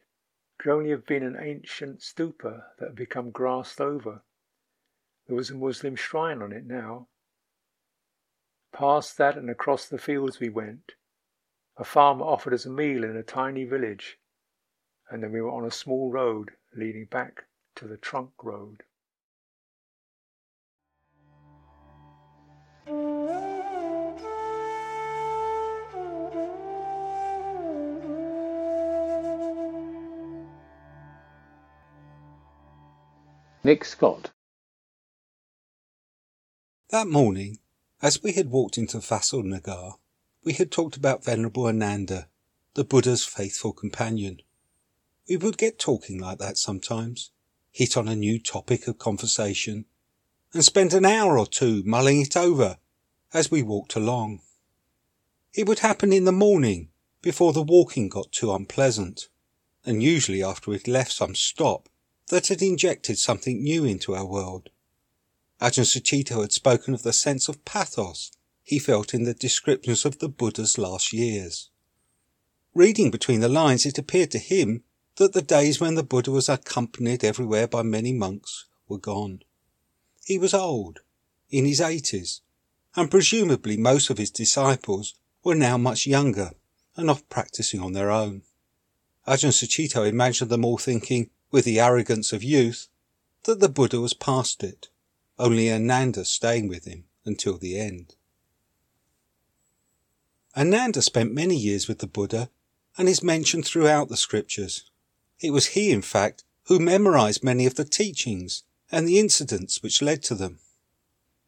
could 0.58 0.72
only 0.72 0.90
have 0.90 1.06
been 1.06 1.22
an 1.22 1.38
ancient 1.40 2.00
stupa 2.00 2.64
that 2.80 2.88
had 2.88 2.96
become 2.96 3.30
grassed 3.30 3.80
over. 3.80 4.22
There 5.28 5.36
was 5.36 5.50
a 5.50 5.54
Muslim 5.54 5.94
shrine 5.94 6.42
on 6.42 6.50
it 6.50 6.66
now. 6.66 7.06
Past 8.72 9.16
that 9.18 9.36
and 9.36 9.48
across 9.48 9.86
the 9.86 9.98
fields 9.98 10.40
we 10.40 10.48
went. 10.48 10.96
A 11.76 11.84
farmer 11.84 12.24
offered 12.24 12.54
us 12.54 12.66
a 12.66 12.70
meal 12.70 13.04
in 13.04 13.16
a 13.16 13.22
tiny 13.22 13.62
village, 13.62 14.18
and 15.08 15.22
then 15.22 15.30
we 15.30 15.40
were 15.40 15.52
on 15.52 15.64
a 15.64 15.70
small 15.70 16.10
road 16.10 16.50
leading 16.74 17.04
back 17.04 17.44
to 17.76 17.86
the 17.86 17.96
trunk 17.96 18.32
road. 18.42 18.82
Nick 33.64 33.84
Scott. 33.84 34.32
That 36.90 37.06
morning, 37.06 37.60
as 38.02 38.20
we 38.20 38.32
had 38.32 38.50
walked 38.50 38.76
into 38.76 39.00
Fazil 39.00 39.44
Nagar, 39.44 39.98
we 40.42 40.54
had 40.54 40.72
talked 40.72 40.96
about 40.96 41.24
Venerable 41.24 41.66
Ananda, 41.66 42.26
the 42.74 42.82
Buddha's 42.82 43.24
faithful 43.24 43.72
companion. 43.72 44.42
We 45.28 45.36
would 45.36 45.58
get 45.58 45.78
talking 45.78 46.18
like 46.18 46.38
that 46.38 46.58
sometimes, 46.58 47.30
hit 47.70 47.96
on 47.96 48.08
a 48.08 48.16
new 48.16 48.40
topic 48.40 48.88
of 48.88 48.98
conversation, 48.98 49.84
and 50.52 50.64
spend 50.64 50.92
an 50.92 51.04
hour 51.04 51.38
or 51.38 51.46
two 51.46 51.84
mulling 51.86 52.20
it 52.20 52.36
over 52.36 52.78
as 53.32 53.52
we 53.52 53.62
walked 53.62 53.94
along. 53.94 54.40
It 55.54 55.68
would 55.68 55.78
happen 55.78 56.12
in 56.12 56.24
the 56.24 56.32
morning 56.32 56.88
before 57.22 57.52
the 57.52 57.62
walking 57.62 58.08
got 58.08 58.32
too 58.32 58.52
unpleasant, 58.52 59.28
and 59.86 60.02
usually 60.02 60.42
after 60.42 60.72
we'd 60.72 60.88
left 60.88 61.12
some 61.12 61.36
stop 61.36 61.88
that 62.32 62.48
had 62.48 62.62
injected 62.62 63.18
something 63.18 63.62
new 63.62 63.84
into 63.84 64.14
our 64.14 64.24
world. 64.24 64.70
Ajahn 65.60 65.84
Sucitto 65.84 66.40
had 66.40 66.50
spoken 66.50 66.94
of 66.94 67.02
the 67.02 67.12
sense 67.12 67.46
of 67.46 67.62
pathos 67.66 68.32
he 68.62 68.78
felt 68.78 69.12
in 69.12 69.24
the 69.24 69.34
descriptions 69.34 70.06
of 70.06 70.18
the 70.18 70.30
Buddha's 70.30 70.78
last 70.78 71.12
years. 71.12 71.68
Reading 72.72 73.10
between 73.10 73.40
the 73.40 73.50
lines, 73.50 73.84
it 73.84 73.98
appeared 73.98 74.30
to 74.30 74.38
him 74.38 74.82
that 75.16 75.34
the 75.34 75.42
days 75.42 75.78
when 75.78 75.94
the 75.94 76.02
Buddha 76.02 76.30
was 76.30 76.48
accompanied 76.48 77.22
everywhere 77.22 77.68
by 77.68 77.82
many 77.82 78.14
monks 78.14 78.64
were 78.88 78.96
gone. 78.96 79.42
He 80.24 80.38
was 80.38 80.54
old, 80.54 81.00
in 81.50 81.66
his 81.66 81.82
eighties, 81.82 82.40
and 82.96 83.10
presumably 83.10 83.76
most 83.76 84.08
of 84.08 84.16
his 84.16 84.30
disciples 84.30 85.12
were 85.44 85.54
now 85.54 85.76
much 85.76 86.06
younger 86.06 86.52
and 86.96 87.10
off 87.10 87.28
practicing 87.28 87.80
on 87.80 87.92
their 87.92 88.10
own. 88.10 88.40
Ajahn 89.28 89.52
Sucitto 89.52 90.08
imagined 90.08 90.50
them 90.50 90.64
all 90.64 90.78
thinking, 90.78 91.28
with 91.52 91.64
the 91.64 91.78
arrogance 91.78 92.32
of 92.32 92.42
youth, 92.42 92.88
that 93.44 93.60
the 93.60 93.68
Buddha 93.68 94.00
was 94.00 94.14
past 94.14 94.64
it, 94.64 94.88
only 95.38 95.70
Ananda 95.70 96.24
staying 96.24 96.66
with 96.66 96.86
him 96.86 97.04
until 97.24 97.58
the 97.58 97.78
end. 97.78 98.16
Ananda 100.56 101.00
spent 101.00 101.32
many 101.32 101.56
years 101.56 101.86
with 101.86 101.98
the 101.98 102.06
Buddha 102.06 102.50
and 102.98 103.08
is 103.08 103.22
mentioned 103.22 103.64
throughout 103.64 104.08
the 104.08 104.16
scriptures. 104.16 104.90
It 105.40 105.50
was 105.50 105.68
he, 105.68 105.90
in 105.90 106.02
fact, 106.02 106.44
who 106.64 106.78
memorized 106.78 107.44
many 107.44 107.66
of 107.66 107.74
the 107.74 107.84
teachings 107.84 108.64
and 108.90 109.06
the 109.06 109.18
incidents 109.18 109.82
which 109.82 110.02
led 110.02 110.22
to 110.24 110.34
them. 110.34 110.58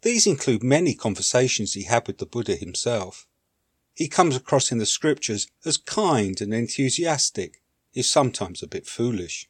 These 0.02 0.26
include 0.26 0.62
many 0.62 0.94
conversations 0.94 1.72
he 1.72 1.84
had 1.84 2.06
with 2.06 2.18
the 2.18 2.26
Buddha 2.26 2.56
himself. 2.56 3.26
He 3.94 4.08
comes 4.08 4.36
across 4.36 4.72
in 4.72 4.78
the 4.78 4.86
scriptures 4.86 5.46
as 5.64 5.76
kind 5.76 6.40
and 6.40 6.52
enthusiastic, 6.52 7.62
if 7.94 8.06
sometimes 8.06 8.62
a 8.62 8.66
bit 8.66 8.86
foolish. 8.86 9.48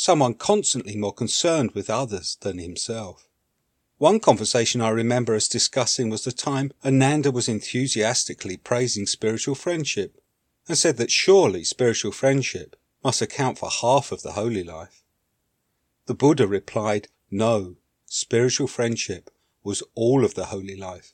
Someone 0.00 0.34
constantly 0.34 0.94
more 0.94 1.12
concerned 1.12 1.72
with 1.72 1.90
others 1.90 2.38
than 2.42 2.58
himself. 2.58 3.26
One 3.96 4.20
conversation 4.20 4.80
I 4.80 4.90
remember 4.90 5.34
us 5.34 5.48
discussing 5.48 6.08
was 6.08 6.22
the 6.22 6.30
time 6.30 6.70
Ananda 6.84 7.32
was 7.32 7.48
enthusiastically 7.48 8.58
praising 8.58 9.06
spiritual 9.06 9.56
friendship 9.56 10.22
and 10.68 10.78
said 10.78 10.98
that 10.98 11.10
surely 11.10 11.64
spiritual 11.64 12.12
friendship 12.12 12.76
must 13.02 13.20
account 13.20 13.58
for 13.58 13.70
half 13.70 14.12
of 14.12 14.22
the 14.22 14.34
holy 14.34 14.62
life. 14.62 15.02
The 16.06 16.14
Buddha 16.14 16.46
replied, 16.46 17.08
no, 17.28 17.74
spiritual 18.06 18.68
friendship 18.68 19.30
was 19.64 19.82
all 19.96 20.24
of 20.24 20.34
the 20.34 20.46
holy 20.46 20.76
life. 20.76 21.12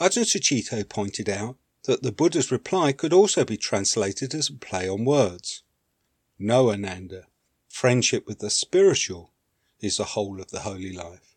Ajahn 0.00 0.24
Sucitto 0.24 0.82
pointed 0.88 1.28
out 1.28 1.58
that 1.84 2.02
the 2.02 2.10
Buddha's 2.10 2.50
reply 2.50 2.90
could 2.90 3.12
also 3.12 3.44
be 3.44 3.56
translated 3.56 4.34
as 4.34 4.50
a 4.50 4.54
play 4.54 4.88
on 4.88 5.04
words. 5.04 5.62
No, 6.40 6.72
Ananda, 6.72 7.26
friendship 7.72 8.26
with 8.26 8.38
the 8.38 8.50
spiritual 8.50 9.32
is 9.80 9.96
the 9.96 10.04
whole 10.04 10.40
of 10.40 10.50
the 10.50 10.60
holy 10.60 10.92
life. 10.92 11.34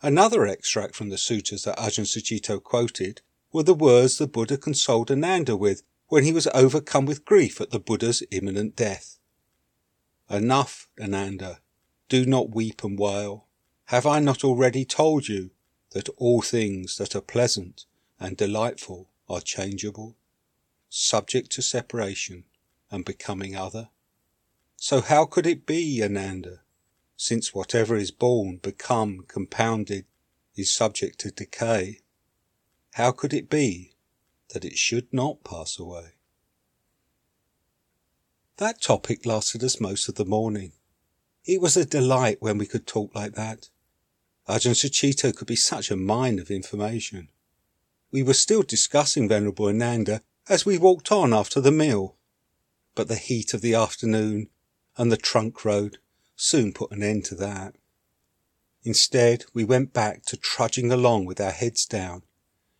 Another 0.00 0.46
extract 0.46 0.96
from 0.96 1.10
the 1.10 1.18
sutras 1.18 1.64
that 1.64 1.78
Ajahn 1.78 2.06
Sucitto 2.06 2.60
quoted 2.60 3.20
were 3.52 3.62
the 3.62 3.74
words 3.74 4.16
the 4.16 4.26
Buddha 4.26 4.56
consoled 4.56 5.10
Ananda 5.10 5.54
with 5.54 5.82
when 6.08 6.24
he 6.24 6.32
was 6.32 6.48
overcome 6.48 7.04
with 7.04 7.26
grief 7.26 7.60
at 7.60 7.70
the 7.70 7.78
Buddha's 7.78 8.22
imminent 8.30 8.76
death. 8.76 9.18
Enough, 10.30 10.88
Ananda. 11.00 11.60
Do 12.08 12.24
not 12.24 12.54
weep 12.54 12.82
and 12.82 12.98
wail. 12.98 13.46
Have 13.86 14.06
I 14.06 14.20
not 14.20 14.42
already 14.42 14.84
told 14.86 15.28
you 15.28 15.50
that 15.90 16.08
all 16.16 16.40
things 16.40 16.96
that 16.96 17.14
are 17.14 17.20
pleasant 17.20 17.84
and 18.18 18.36
delightful 18.38 19.10
are 19.28 19.40
changeable, 19.42 20.16
subject 20.88 21.52
to 21.52 21.62
separation 21.62 22.44
and 22.90 23.04
becoming 23.04 23.54
other? 23.54 23.90
So 24.88 25.00
how 25.00 25.24
could 25.24 25.48
it 25.48 25.66
be, 25.66 26.00
Ananda, 26.00 26.60
since 27.16 27.52
whatever 27.52 27.96
is 27.96 28.12
born, 28.12 28.58
become, 28.58 29.24
compounded, 29.26 30.04
is 30.54 30.72
subject 30.72 31.18
to 31.22 31.32
decay, 31.32 32.02
how 32.92 33.10
could 33.10 33.34
it 33.34 33.50
be 33.50 33.96
that 34.50 34.64
it 34.64 34.78
should 34.78 35.12
not 35.12 35.42
pass 35.42 35.76
away? 35.76 36.12
That 38.58 38.80
topic 38.80 39.26
lasted 39.26 39.64
us 39.64 39.80
most 39.80 40.08
of 40.08 40.14
the 40.14 40.24
morning. 40.24 40.70
It 41.44 41.60
was 41.60 41.76
a 41.76 41.84
delight 41.84 42.36
when 42.38 42.56
we 42.56 42.66
could 42.66 42.86
talk 42.86 43.12
like 43.12 43.32
that. 43.32 43.70
Ajahn 44.48 44.76
Sucitto 44.76 45.34
could 45.34 45.48
be 45.48 45.56
such 45.56 45.90
a 45.90 45.96
mine 45.96 46.38
of 46.38 46.48
information. 46.48 47.30
We 48.12 48.22
were 48.22 48.34
still 48.34 48.62
discussing 48.62 49.28
Venerable 49.28 49.66
Ananda 49.66 50.22
as 50.48 50.64
we 50.64 50.78
walked 50.78 51.10
on 51.10 51.34
after 51.34 51.60
the 51.60 51.72
meal, 51.72 52.14
but 52.94 53.08
the 53.08 53.16
heat 53.16 53.52
of 53.52 53.62
the 53.62 53.74
afternoon 53.74 54.48
and 54.96 55.10
the 55.12 55.16
trunk 55.16 55.64
road 55.64 55.98
soon 56.36 56.72
put 56.72 56.90
an 56.90 57.02
end 57.02 57.24
to 57.26 57.34
that. 57.34 57.74
Instead, 58.82 59.44
we 59.52 59.64
went 59.64 59.92
back 59.92 60.24
to 60.24 60.36
trudging 60.36 60.92
along 60.92 61.24
with 61.24 61.40
our 61.40 61.50
heads 61.50 61.84
down 61.84 62.22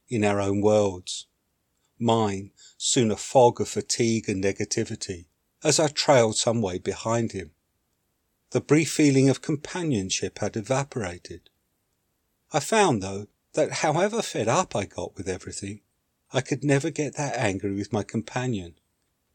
in 0.08 0.24
our 0.24 0.40
own 0.40 0.60
worlds. 0.60 1.26
Mine 1.98 2.52
soon 2.78 3.10
a 3.10 3.16
fog 3.16 3.60
of 3.60 3.68
fatigue 3.68 4.28
and 4.28 4.42
negativity 4.42 5.26
as 5.64 5.80
I 5.80 5.88
trailed 5.88 6.36
some 6.36 6.62
way 6.62 6.78
behind 6.78 7.32
him. 7.32 7.50
The 8.50 8.60
brief 8.60 8.92
feeling 8.92 9.28
of 9.28 9.42
companionship 9.42 10.38
had 10.38 10.56
evaporated. 10.56 11.50
I 12.52 12.60
found, 12.60 13.02
though, 13.02 13.26
that 13.54 13.72
however 13.72 14.22
fed 14.22 14.46
up 14.46 14.76
I 14.76 14.84
got 14.84 15.16
with 15.16 15.28
everything, 15.28 15.80
I 16.32 16.40
could 16.40 16.62
never 16.62 16.90
get 16.90 17.16
that 17.16 17.36
angry 17.36 17.74
with 17.74 17.92
my 17.92 18.02
companion 18.02 18.78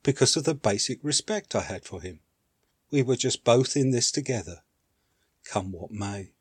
because 0.03 0.38
of 0.38 0.45
the 0.45 0.55
basic 0.55 1.00
respect 1.03 1.55
I 1.55 1.61
had 1.61 1.83
for 1.83 2.01
him. 2.01 2.21
We 2.91 3.01
were 3.01 3.15
just 3.15 3.45
both 3.45 3.77
in 3.77 3.91
this 3.91 4.12
together, 4.12 4.63
come 5.45 5.71
what 5.71 5.91
may. 5.91 6.33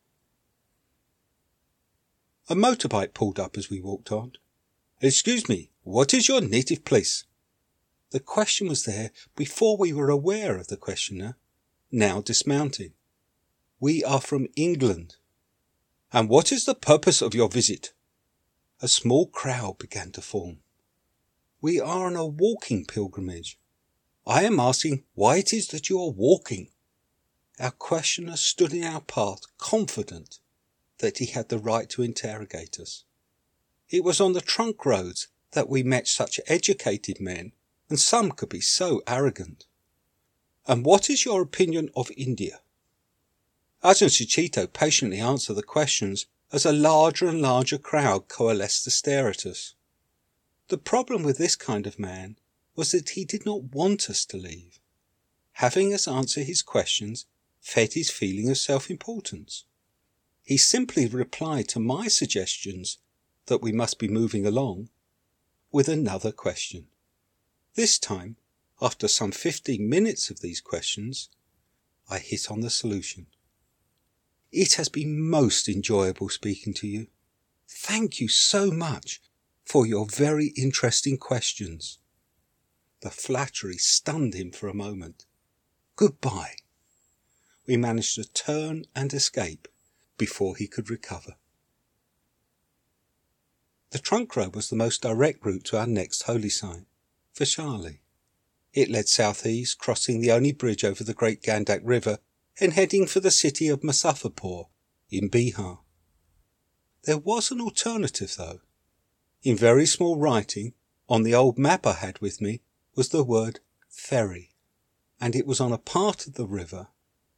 A 2.49 2.57
motorbike 2.57 3.14
pulled 3.14 3.38
up 3.38 3.57
as 3.57 3.71
we 3.71 3.80
walked 3.80 4.11
on. 4.11 4.33
Excuse 5.00 5.49
me, 5.49 5.71
what 5.85 6.12
is 6.12 6.26
your 6.26 6.40
native 6.40 6.85
place? 6.85 7.25
The 8.11 8.19
question 8.19 8.69
was 8.69 8.85
there 8.85 9.12
before 9.37 9.76
we 9.76 9.92
were 9.92 10.11
aware 10.11 10.59
of 10.59 10.66
the 10.66 10.76
questioner, 10.76 11.37
now 11.92 12.21
dismounting. 12.21 12.95
We 13.78 14.02
are 14.02 14.21
from 14.21 14.49
England. 14.57 15.14
And 16.12 16.28
what 16.28 16.50
is 16.50 16.64
the 16.64 16.75
purpose 16.75 17.23
of 17.23 17.37
your 17.37 17.49
visit? 17.49 17.92
A 18.83 18.88
small 18.88 19.28
crowd 19.28 19.78
began 19.78 20.11
to 20.12 20.21
form. 20.21 20.59
We 21.61 21.78
are 21.78 22.07
on 22.07 22.16
a 22.16 22.26
walking 22.26 22.85
pilgrimage. 22.85 23.60
I 24.30 24.44
am 24.44 24.60
asking 24.60 25.02
why 25.14 25.38
it 25.38 25.52
is 25.52 25.66
that 25.68 25.90
you 25.90 26.00
are 26.00 26.12
walking. 26.12 26.68
Our 27.58 27.72
questioner 27.72 28.37
stood 28.37 28.72
in 28.72 28.84
our 28.84 29.00
path, 29.00 29.40
confident 29.58 30.38
that 30.99 31.18
he 31.18 31.26
had 31.26 31.49
the 31.49 31.58
right 31.58 31.90
to 31.90 32.04
interrogate 32.04 32.78
us. 32.78 33.02
It 33.88 34.04
was 34.04 34.20
on 34.20 34.34
the 34.34 34.40
trunk 34.40 34.87
roads 34.87 35.26
that 35.50 35.68
we 35.68 35.82
met 35.82 36.06
such 36.06 36.38
educated 36.46 37.20
men, 37.20 37.54
and 37.88 37.99
some 37.99 38.30
could 38.30 38.50
be 38.50 38.60
so 38.60 39.02
arrogant. 39.04 39.66
And 40.64 40.84
what 40.84 41.10
is 41.10 41.25
your 41.25 41.42
opinion 41.42 41.90
of 41.96 42.12
India? 42.16 42.60
Ajahn 43.82 44.10
Sucitto 44.10 44.72
patiently 44.72 45.18
answered 45.18 45.54
the 45.54 45.64
questions 45.64 46.26
as 46.52 46.64
a 46.64 46.72
larger 46.72 47.26
and 47.26 47.42
larger 47.42 47.78
crowd 47.78 48.28
coalesced 48.28 48.84
to 48.84 48.92
stare 48.92 49.28
at 49.28 49.44
us. 49.44 49.75
The 50.68 50.78
problem 50.78 51.25
with 51.25 51.37
this 51.37 51.56
kind 51.56 51.84
of 51.84 51.99
man 51.99 52.37
was 52.80 52.92
that 52.92 53.10
he 53.10 53.26
did 53.26 53.44
not 53.44 53.75
want 53.75 54.08
us 54.08 54.25
to 54.25 54.38
leave. 54.38 54.80
Having 55.52 55.92
us 55.92 56.08
answer 56.08 56.42
his 56.42 56.62
questions 56.62 57.26
fed 57.60 57.92
his 57.92 58.10
feeling 58.10 58.49
of 58.49 58.56
self-importance. 58.56 59.64
He 60.44 60.56
simply 60.56 61.06
replied 61.06 61.68
to 61.68 61.78
my 61.78 62.08
suggestions 62.08 62.96
that 63.49 63.60
we 63.60 63.70
must 63.70 63.99
be 63.99 64.08
moving 64.08 64.46
along 64.46 64.88
with 65.70 65.88
another 65.88 66.32
question. 66.32 66.87
This 67.75 67.99
time, 67.99 68.37
after 68.80 69.08
some 69.08 69.30
15 69.30 69.87
minutes 69.87 70.30
of 70.30 70.40
these 70.40 70.62
questions, 70.62 71.28
I 72.08 72.18
hit 72.18 72.50
on 72.50 72.62
the 72.62 72.70
solution. 72.70 73.26
It 74.52 74.72
has 74.76 74.88
been 74.88 75.20
most 75.20 75.68
enjoyable 75.68 76.30
speaking 76.30 76.72
to 76.80 76.87
you. 76.87 77.08
Thank 77.68 78.20
you 78.22 78.28
so 78.28 78.70
much 78.70 79.20
for 79.66 79.87
your 79.87 80.06
very 80.06 80.54
interesting 80.56 81.18
questions. 81.18 81.99
The 83.00 83.11
flattery 83.11 83.78
stunned 83.78 84.35
him 84.35 84.50
for 84.52 84.69
a 84.69 84.75
moment. 84.75 85.25
Goodbye. 85.97 86.57
we 87.66 87.76
managed 87.76 88.16
to 88.16 88.25
turn 88.25 88.85
and 88.95 89.12
escape 89.14 89.69
before 90.19 90.57
he 90.57 90.66
could 90.66 90.90
recover. 90.90 91.37
The 93.90 93.99
trunk 93.99 94.37
road 94.37 94.54
was 94.54 94.69
the 94.69 94.76
most 94.76 95.02
direct 95.02 95.45
route 95.45 95.64
to 95.66 95.78
our 95.78 95.87
next 95.87 96.23
holy 96.23 96.49
site, 96.49 96.87
Vaishali. 97.35 98.00
It 98.73 98.88
led 98.88 99.09
southeast, 99.09 99.78
crossing 99.78 100.21
the 100.21 100.30
only 100.30 100.52
bridge 100.52 100.85
over 100.85 101.02
the 101.02 101.14
Great 101.14 101.42
Gandak 101.42 101.80
River 101.83 102.19
and 102.61 102.73
heading 102.73 103.07
for 103.07 103.21
the 103.21 103.30
city 103.30 103.69
of 103.69 103.80
Muzaffarpur 103.80 104.69
in 105.11 105.28
Bihar. 105.28 105.80
There 107.04 107.19
was 107.19 107.50
an 107.50 107.61
alternative, 107.61 108.35
though. 108.37 108.61
In 109.42 109.57
very 109.57 109.87
small 109.87 110.19
writing, 110.19 110.75
on 111.09 111.23
the 111.23 111.35
old 111.35 111.59
map 111.59 111.87
I 111.87 111.95
had 111.95 112.21
with 112.21 112.40
me, 112.40 112.61
was 113.00 113.09
the 113.09 113.25
word 113.25 113.61
ferry, 113.88 114.50
and 115.19 115.35
it 115.35 115.47
was 115.47 115.59
on 115.59 115.73
a 115.73 115.78
part 115.78 116.26
of 116.26 116.35
the 116.35 116.45
river 116.45 116.88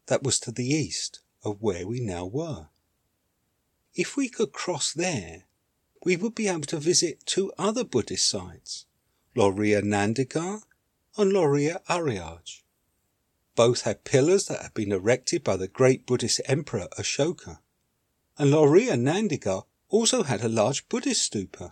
that 0.07 0.25
was 0.25 0.41
to 0.41 0.51
the 0.51 0.67
east 0.67 1.21
of 1.45 1.63
where 1.63 1.87
we 1.87 2.01
now 2.01 2.27
were. 2.27 2.67
If 3.95 4.17
we 4.17 4.29
could 4.29 4.51
cross 4.53 4.93
there, 4.93 5.45
we 6.05 6.17
would 6.17 6.35
be 6.35 6.49
able 6.49 6.63
to 6.63 6.79
visit 6.79 7.25
two 7.27 7.53
other 7.57 7.85
Buddhist 7.85 8.29
sites, 8.29 8.87
Loria 9.37 9.83
Nandigar 9.83 10.63
and 11.17 11.33
Loria 11.33 11.81
Ariaj. 11.89 12.63
Both 13.55 13.83
had 13.83 14.03
pillars 14.03 14.47
that 14.47 14.63
had 14.63 14.75
been 14.75 14.91
erected 14.91 15.45
by 15.45 15.57
the 15.57 15.69
great 15.69 16.07
Buddhist 16.07 16.41
emperor 16.47 16.89
Ashoka, 16.99 17.61
and 18.37 18.51
Loria 18.51 18.97
Nandigar 18.97 19.63
also 19.91 20.25
had 20.25 20.43
a 20.43 20.49
large 20.49 20.89
Buddhist 20.89 21.33
stupa. 21.33 21.71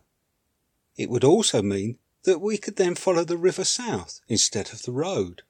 It 0.96 1.10
would 1.10 1.24
also 1.24 1.60
mean 1.60 1.98
that 2.24 2.40
we 2.40 2.58
could 2.58 2.76
then 2.76 2.94
follow 2.94 3.24
the 3.24 3.38
river 3.38 3.64
south 3.64 4.20
instead 4.28 4.72
of 4.72 4.82
the 4.82 4.92
road, 4.92 5.42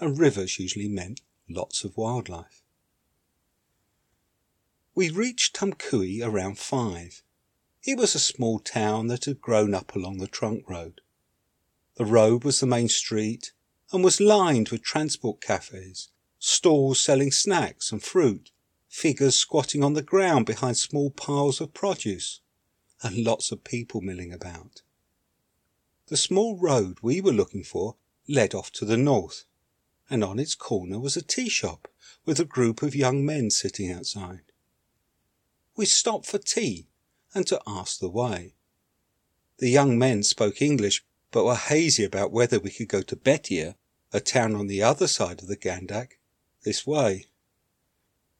and 0.00 0.18
rivers 0.18 0.58
usually 0.58 0.88
meant 0.88 1.20
lots 1.48 1.84
of 1.84 1.96
wildlife. 1.96 2.62
We 4.94 5.10
reached 5.10 5.56
Tumkui 5.56 6.22
around 6.22 6.58
five. 6.58 7.22
It 7.82 7.98
was 7.98 8.14
a 8.14 8.20
small 8.20 8.58
town 8.58 9.08
that 9.08 9.24
had 9.24 9.40
grown 9.40 9.74
up 9.74 9.94
along 9.94 10.18
the 10.18 10.26
trunk 10.26 10.68
road. 10.68 11.00
The 11.96 12.04
road 12.04 12.44
was 12.44 12.60
the 12.60 12.66
main 12.66 12.88
street 12.88 13.52
and 13.92 14.02
was 14.02 14.20
lined 14.20 14.70
with 14.70 14.82
transport 14.82 15.40
cafes, 15.40 16.10
stalls 16.38 16.98
selling 16.98 17.30
snacks 17.30 17.92
and 17.92 18.02
fruit, 18.02 18.50
figures 18.88 19.34
squatting 19.34 19.84
on 19.84 19.94
the 19.94 20.02
ground 20.02 20.46
behind 20.46 20.76
small 20.76 21.10
piles 21.10 21.60
of 21.60 21.74
produce, 21.74 22.40
and 23.02 23.24
lots 23.24 23.52
of 23.52 23.64
people 23.64 24.00
milling 24.00 24.32
about. 24.32 24.82
The 26.08 26.16
small 26.18 26.58
road 26.58 26.98
we 27.00 27.20
were 27.20 27.32
looking 27.32 27.64
for 27.64 27.96
led 28.28 28.54
off 28.54 28.70
to 28.72 28.84
the 28.84 28.96
north, 28.96 29.44
and 30.10 30.22
on 30.22 30.38
its 30.38 30.54
corner 30.54 30.98
was 30.98 31.16
a 31.16 31.22
tea 31.22 31.48
shop 31.48 31.88
with 32.26 32.38
a 32.38 32.44
group 32.44 32.82
of 32.82 32.94
young 32.94 33.24
men 33.24 33.50
sitting 33.50 33.90
outside. 33.90 34.52
We 35.76 35.86
stopped 35.86 36.26
for 36.26 36.38
tea 36.38 36.88
and 37.34 37.46
to 37.46 37.60
ask 37.66 37.98
the 37.98 38.10
way. 38.10 38.54
The 39.58 39.70
young 39.70 39.98
men 39.98 40.22
spoke 40.22 40.60
English, 40.60 41.04
but 41.30 41.44
were 41.44 41.56
hazy 41.56 42.04
about 42.04 42.32
whether 42.32 42.58
we 42.58 42.70
could 42.70 42.88
go 42.88 43.02
to 43.02 43.16
Betia, 43.16 43.76
a 44.12 44.20
town 44.20 44.54
on 44.54 44.66
the 44.66 44.82
other 44.82 45.08
side 45.08 45.40
of 45.40 45.48
the 45.48 45.56
Gandak, 45.56 46.18
this 46.62 46.86
way. 46.86 47.26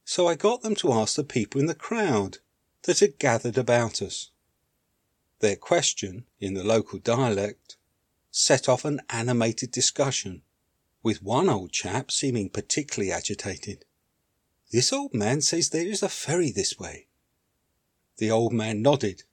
So 0.04 0.28
I 0.28 0.34
got 0.34 0.62
them 0.62 0.74
to 0.76 0.92
ask 0.92 1.16
the 1.16 1.24
people 1.24 1.60
in 1.60 1.66
the 1.66 1.74
crowd 1.74 2.38
that 2.82 3.00
had 3.00 3.18
gathered 3.18 3.56
about 3.56 4.02
us. 4.02 4.30
Their 5.44 5.56
question, 5.56 6.24
in 6.40 6.54
the 6.54 6.64
local 6.64 6.98
dialect, 6.98 7.76
set 8.30 8.66
off 8.66 8.86
an 8.86 9.02
animated 9.10 9.70
discussion, 9.72 10.40
with 11.02 11.22
one 11.22 11.50
old 11.50 11.70
chap 11.70 12.10
seeming 12.10 12.48
particularly 12.48 13.12
agitated. 13.12 13.84
This 14.72 14.90
old 14.90 15.12
man 15.12 15.42
says 15.42 15.68
there 15.68 15.86
is 15.86 16.02
a 16.02 16.08
ferry 16.08 16.50
this 16.50 16.78
way, 16.78 17.08
the 18.16 18.30
old 18.30 18.54
man 18.54 18.80
nodded 18.80 19.24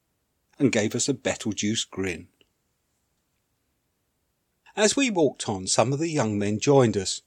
and 0.60 0.69
gave 0.69 0.95
us 0.95 1.08
a 1.08 1.13
betel-juice 1.13 1.86
grin. 1.86 2.28
As 4.76 4.97
we 4.97 5.10
walked 5.10 5.47
on, 5.47 5.65
some 5.65 5.93
of 5.93 6.00
the 6.00 6.10
young 6.10 6.38
men 6.38 6.60
joined 6.60 6.97
us, 6.97 7.21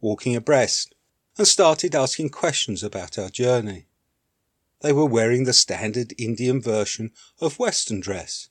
walking 0.00 0.34
abreast, 0.34 0.92
and 1.38 1.46
started 1.46 1.94
asking 1.94 2.30
questions 2.30 2.82
about 2.82 3.16
our 3.16 3.28
journey. 3.28 3.86
They 4.84 4.92
were 4.92 5.06
wearing 5.06 5.44
the 5.44 5.54
standard 5.54 6.12
Indian 6.18 6.60
version 6.60 7.12
of 7.40 7.58
Western 7.58 8.00
dress 8.00 8.50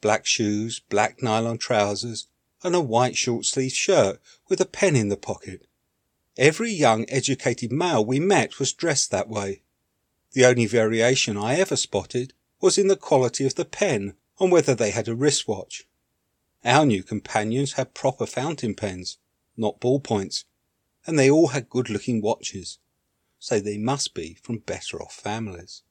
black 0.00 0.26
shoes, 0.26 0.80
black 0.88 1.22
nylon 1.22 1.56
trousers, 1.56 2.26
and 2.64 2.74
a 2.74 2.80
white 2.80 3.16
short 3.16 3.44
sleeved 3.46 3.76
shirt 3.76 4.20
with 4.48 4.60
a 4.60 4.66
pen 4.66 4.96
in 4.96 5.08
the 5.08 5.16
pocket. 5.16 5.68
Every 6.36 6.72
young 6.72 7.08
educated 7.08 7.70
male 7.70 8.04
we 8.04 8.18
met 8.18 8.58
was 8.58 8.72
dressed 8.72 9.12
that 9.12 9.28
way. 9.28 9.62
The 10.32 10.46
only 10.46 10.66
variation 10.66 11.36
I 11.36 11.54
ever 11.60 11.76
spotted 11.76 12.32
was 12.60 12.76
in 12.76 12.88
the 12.88 12.96
quality 12.96 13.46
of 13.46 13.54
the 13.54 13.64
pen 13.64 14.14
and 14.40 14.50
whether 14.50 14.74
they 14.74 14.90
had 14.90 15.06
a 15.06 15.14
wristwatch. 15.14 15.86
Our 16.64 16.84
new 16.84 17.04
companions 17.04 17.74
had 17.74 17.94
proper 17.94 18.26
fountain 18.26 18.74
pens, 18.74 19.18
not 19.56 19.78
ballpoints, 19.78 20.42
and 21.06 21.16
they 21.16 21.30
all 21.30 21.48
had 21.54 21.70
good 21.70 21.88
looking 21.88 22.20
watches, 22.20 22.78
so 23.42 23.58
they 23.58 23.76
must 23.76 24.14
be 24.14 24.34
from 24.34 24.58
better 24.58 25.02
off 25.02 25.14
families. 25.14 25.82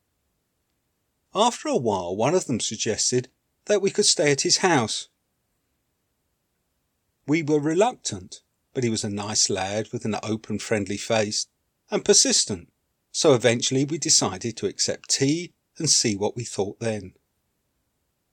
After 1.35 1.67
a 1.67 1.75
while, 1.75 2.15
one 2.15 2.33
of 2.33 2.45
them 2.45 2.61
suggested 2.61 3.27
that 3.65 3.81
we 3.81 3.91
could 3.91 4.05
stay 4.05 4.31
at 4.31 4.41
his 4.41 4.57
house. 4.57 5.09
We 7.27 7.43
were 7.43 7.59
reluctant, 7.59 8.41
but 8.73 8.85
he 8.85 8.89
was 8.89 9.03
a 9.03 9.09
nice 9.09 9.49
lad 9.49 9.89
with 9.91 10.05
an 10.05 10.15
open, 10.23 10.59
friendly 10.59 10.95
face 10.95 11.47
and 11.89 12.05
persistent 12.05 12.69
so 13.11 13.33
eventually 13.33 13.83
we 13.83 13.97
decided 13.97 14.55
to 14.55 14.67
accept 14.67 15.09
tea 15.09 15.51
and 15.77 15.89
see 15.89 16.15
what 16.15 16.37
we 16.37 16.45
thought 16.45 16.79
then. 16.79 17.13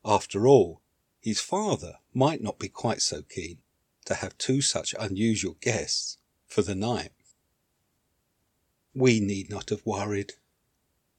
After 0.05 0.47
all, 0.47 0.81
his 1.21 1.41
father 1.41 1.95
might 2.15 2.41
not 2.41 2.61
be 2.61 2.69
quite 2.69 3.03
so 3.03 3.23
keen 3.23 3.59
to 4.05 4.15
have 4.15 4.39
two 4.39 4.61
such 4.61 4.95
unusual 4.99 5.57
guests 5.61 6.19
for 6.47 6.63
the 6.63 6.77
night. 6.77 7.11
We 8.99 9.21
need 9.21 9.49
not 9.49 9.71
have 9.71 9.87
worried. 9.87 10.33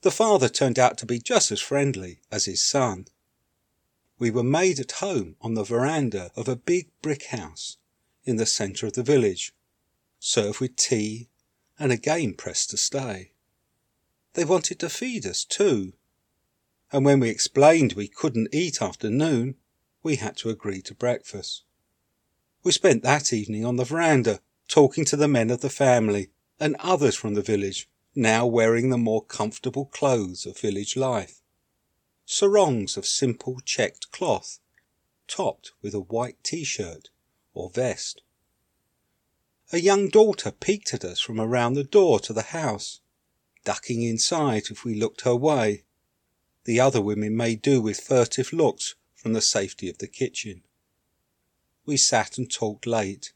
The 0.02 0.12
father 0.12 0.50
turned 0.50 0.78
out 0.78 0.98
to 0.98 1.06
be 1.06 1.18
just 1.18 1.50
as 1.50 1.62
friendly 1.62 2.20
as 2.30 2.44
his 2.44 2.62
son. 2.62 3.08
We 4.18 4.30
were 4.32 4.44
made 4.44 4.82
at 4.82 5.00
home 5.00 5.38
on 5.40 5.54
the 5.54 5.64
veranda 5.64 6.30
of 6.36 6.50
a 6.50 6.58
big 6.58 6.90
brick 7.02 7.28
house 7.28 7.78
in 8.26 8.36
the 8.36 8.46
centre 8.46 8.86
of 8.86 8.94
the 8.94 9.02
village, 9.02 9.54
served 10.20 10.60
with 10.60 10.76
tea, 10.76 11.30
and 11.80 11.94
again 11.94 12.34
pressed 12.34 12.72
to 12.72 12.78
stay. 12.78 13.32
They 14.34 14.44
wanted 14.44 14.80
to 14.80 14.90
feed 14.90 15.26
us 15.26 15.46
too. 15.46 15.94
And 16.92 17.06
when 17.06 17.22
we 17.22 17.30
explained 17.30 17.94
we 17.94 18.10
couldn't 18.10 18.54
eat 18.54 18.82
after 18.82 19.10
noon, 19.10 19.56
we 20.04 20.18
had 20.18 20.36
to 20.38 20.50
agree 20.50 20.82
to 20.82 20.94
breakfast. 20.94 21.64
We 22.62 22.74
spent 22.74 23.04
that 23.04 23.32
evening 23.32 23.64
on 23.64 23.78
the 23.78 23.86
veranda 23.86 24.42
talking 24.68 25.06
to 25.06 25.16
the 25.16 25.30
men 25.30 25.50
of 25.50 25.62
the 25.62 25.70
family 25.70 26.32
and 26.60 26.76
others 26.80 27.16
from 27.16 27.34
the 27.34 27.42
village, 27.42 27.88
now 28.16 28.46
wearing 28.46 28.90
the 28.90 28.98
more 28.98 29.24
comfortable 29.24 29.86
clothes 29.86 30.46
of 30.46 30.60
village 30.60 30.98
life. 30.98 31.42
Sarongs 32.26 32.98
of 32.98 33.06
simple 33.06 33.60
checked 33.66 34.12
cloth, 34.12 34.60
topped 35.28 35.72
with 35.82 35.94
a 35.94 36.00
white 36.00 36.44
t-shirt 36.44 37.10
or 37.54 37.70
vest. 37.70 38.22
A 39.72 39.80
young 39.80 40.10
daughter 40.10 40.52
peeked 40.52 40.94
at 40.94 41.06
us 41.06 41.20
from 41.20 41.40
around 41.40 41.76
the 41.76 41.84
door 41.84 42.20
to 42.22 42.34
the 42.34 42.42
house 42.42 43.02
ducking 43.64 44.02
inside 44.02 44.64
if 44.72 44.84
we 44.84 44.96
looked 44.96 45.22
her 45.22 45.36
way. 45.36 45.84
The 46.64 46.80
other 46.80 47.02
women 47.02 47.36
made 47.36 47.62
do 47.62 47.82
with 47.82 48.00
furtive 48.00 48.52
looks 48.54 48.96
from 49.16 49.34
the 49.34 49.42
safety 49.42 49.90
of 49.90 50.00
the 50.00 50.08
kitchen. 50.08 50.64
We 51.86 51.98
sat 51.98 52.38
and 52.38 52.52
talked 52.52 52.88
late, 52.88 53.34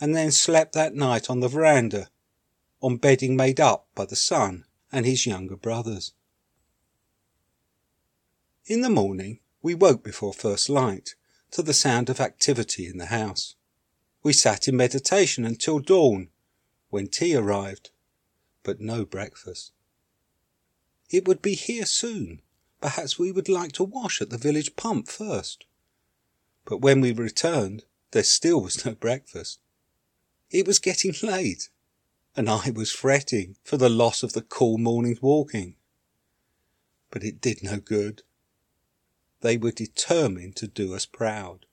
and 0.00 0.14
then 0.14 0.32
slept 0.32 0.72
that 0.74 0.94
night 0.94 1.30
on 1.30 1.40
the 1.40 1.48
veranda, 1.48 2.10
on 2.80 2.96
bedding 2.96 3.36
made 3.36 3.60
up 3.60 3.86
by 3.94 4.04
the 4.04 4.16
son 4.16 4.64
and 4.92 5.04
his 5.04 5.26
younger 5.26 5.56
brothers. 5.56 6.12
In 8.66 8.82
the 8.82 8.90
morning, 8.90 9.40
we 9.62 9.74
woke 9.74 10.02
before 10.02 10.32
first 10.32 10.68
light 10.68 11.14
to 11.50 11.62
the 11.62 11.74
sound 11.74 12.08
of 12.08 12.20
activity 12.20 12.86
in 12.86 12.98
the 12.98 13.06
house. 13.06 13.54
We 14.22 14.32
sat 14.32 14.68
in 14.68 14.76
meditation 14.76 15.44
until 15.44 15.78
dawn, 15.78 16.28
when 16.90 17.08
tea 17.08 17.34
arrived 17.34 17.90
but 18.62 18.80
no 18.80 19.04
breakfast. 19.04 19.72
It 21.08 21.26
would 21.26 21.40
be 21.40 21.54
here 21.54 21.86
soon. 21.86 22.42
Perhaps 22.82 23.18
we 23.18 23.32
would 23.32 23.48
like 23.48 23.72
to 23.72 23.84
wash 23.84 24.20
at 24.20 24.28
the 24.28 24.36
village 24.36 24.76
pump 24.76 25.08
first. 25.08 25.64
But 26.66 26.82
when 26.82 27.00
we 27.00 27.12
returned, 27.12 27.84
there 28.10 28.22
still 28.22 28.60
was 28.60 28.84
no 28.84 28.94
breakfast. 28.94 29.58
It 30.50 30.66
was 30.66 30.78
getting 30.78 31.14
late, 31.22 31.70
and 32.38 32.48
I 32.48 32.70
was 32.70 32.92
fretting 32.92 33.56
for 33.64 33.76
the 33.76 33.88
loss 33.88 34.22
of 34.22 34.32
the 34.32 34.42
cool 34.42 34.78
morning's 34.78 35.20
walking. 35.20 35.74
But 37.10 37.24
it 37.24 37.40
did 37.40 37.64
no 37.64 37.80
good. 37.80 38.22
They 39.40 39.56
were 39.56 39.72
determined 39.72 40.54
to 40.56 40.68
do 40.68 40.94
us 40.94 41.04
proud. 41.04 41.66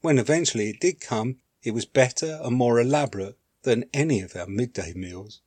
When 0.00 0.18
eventually 0.18 0.70
it 0.70 0.80
did 0.80 1.02
come, 1.02 1.36
it 1.62 1.72
was 1.72 1.84
better 1.84 2.40
and 2.42 2.56
more 2.56 2.80
elaborate 2.80 3.36
than 3.60 3.84
any 3.92 4.22
of 4.22 4.34
our 4.34 4.46
midday 4.46 4.94
meals. 4.94 5.42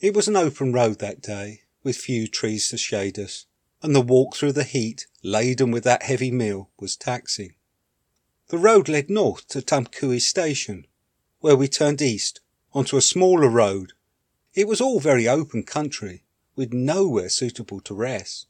It 0.00 0.14
was 0.14 0.28
an 0.28 0.36
open 0.36 0.72
road 0.72 0.98
that 1.00 1.20
day, 1.20 1.64
with 1.82 1.98
few 1.98 2.26
trees 2.26 2.70
to 2.70 2.78
shade 2.78 3.18
us, 3.18 3.44
and 3.82 3.94
the 3.94 4.00
walk 4.00 4.34
through 4.34 4.52
the 4.52 4.64
heat, 4.64 5.08
laden 5.22 5.70
with 5.70 5.84
that 5.84 6.04
heavy 6.04 6.30
meal, 6.30 6.70
was 6.80 6.96
taxing. 6.96 7.54
The 8.48 8.56
road 8.56 8.88
led 8.88 9.10
north 9.10 9.46
to 9.48 9.60
Tamkui 9.60 10.22
station, 10.22 10.86
where 11.42 11.56
we 11.56 11.66
turned 11.66 12.00
east 12.00 12.40
onto 12.72 12.96
a 12.96 13.02
smaller 13.02 13.48
road. 13.48 13.92
It 14.54 14.68
was 14.68 14.80
all 14.80 15.00
very 15.00 15.26
open 15.28 15.64
country, 15.64 16.22
with 16.54 16.72
nowhere 16.72 17.28
suitable 17.28 17.80
to 17.80 17.94
rest 17.94 18.46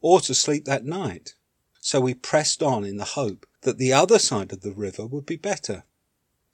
or 0.00 0.20
to 0.20 0.34
sleep 0.34 0.64
that 0.64 0.84
night, 0.84 1.34
so 1.80 2.00
we 2.00 2.14
pressed 2.14 2.64
on 2.64 2.84
in 2.84 2.96
the 2.96 3.14
hope 3.20 3.46
that 3.62 3.78
the 3.78 3.92
other 3.92 4.18
side 4.18 4.52
of 4.52 4.62
the 4.62 4.72
river 4.72 5.06
would 5.06 5.24
be 5.24 5.36
better, 5.36 5.84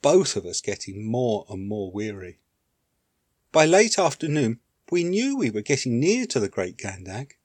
both 0.03 0.35
of 0.35 0.45
us 0.45 0.61
getting 0.61 1.09
more 1.09 1.45
and 1.49 1.67
more 1.67 1.91
weary. 1.91 2.39
By 3.51 3.65
late 3.65 3.97
afternoon, 3.97 4.59
we 4.91 5.03
knew 5.03 5.35
we 5.35 5.49
were 5.49 5.61
getting 5.61 5.99
near 5.99 6.27
to 6.27 6.39
the 6.39 6.49
Great 6.49 6.77
Gandak 6.77 7.37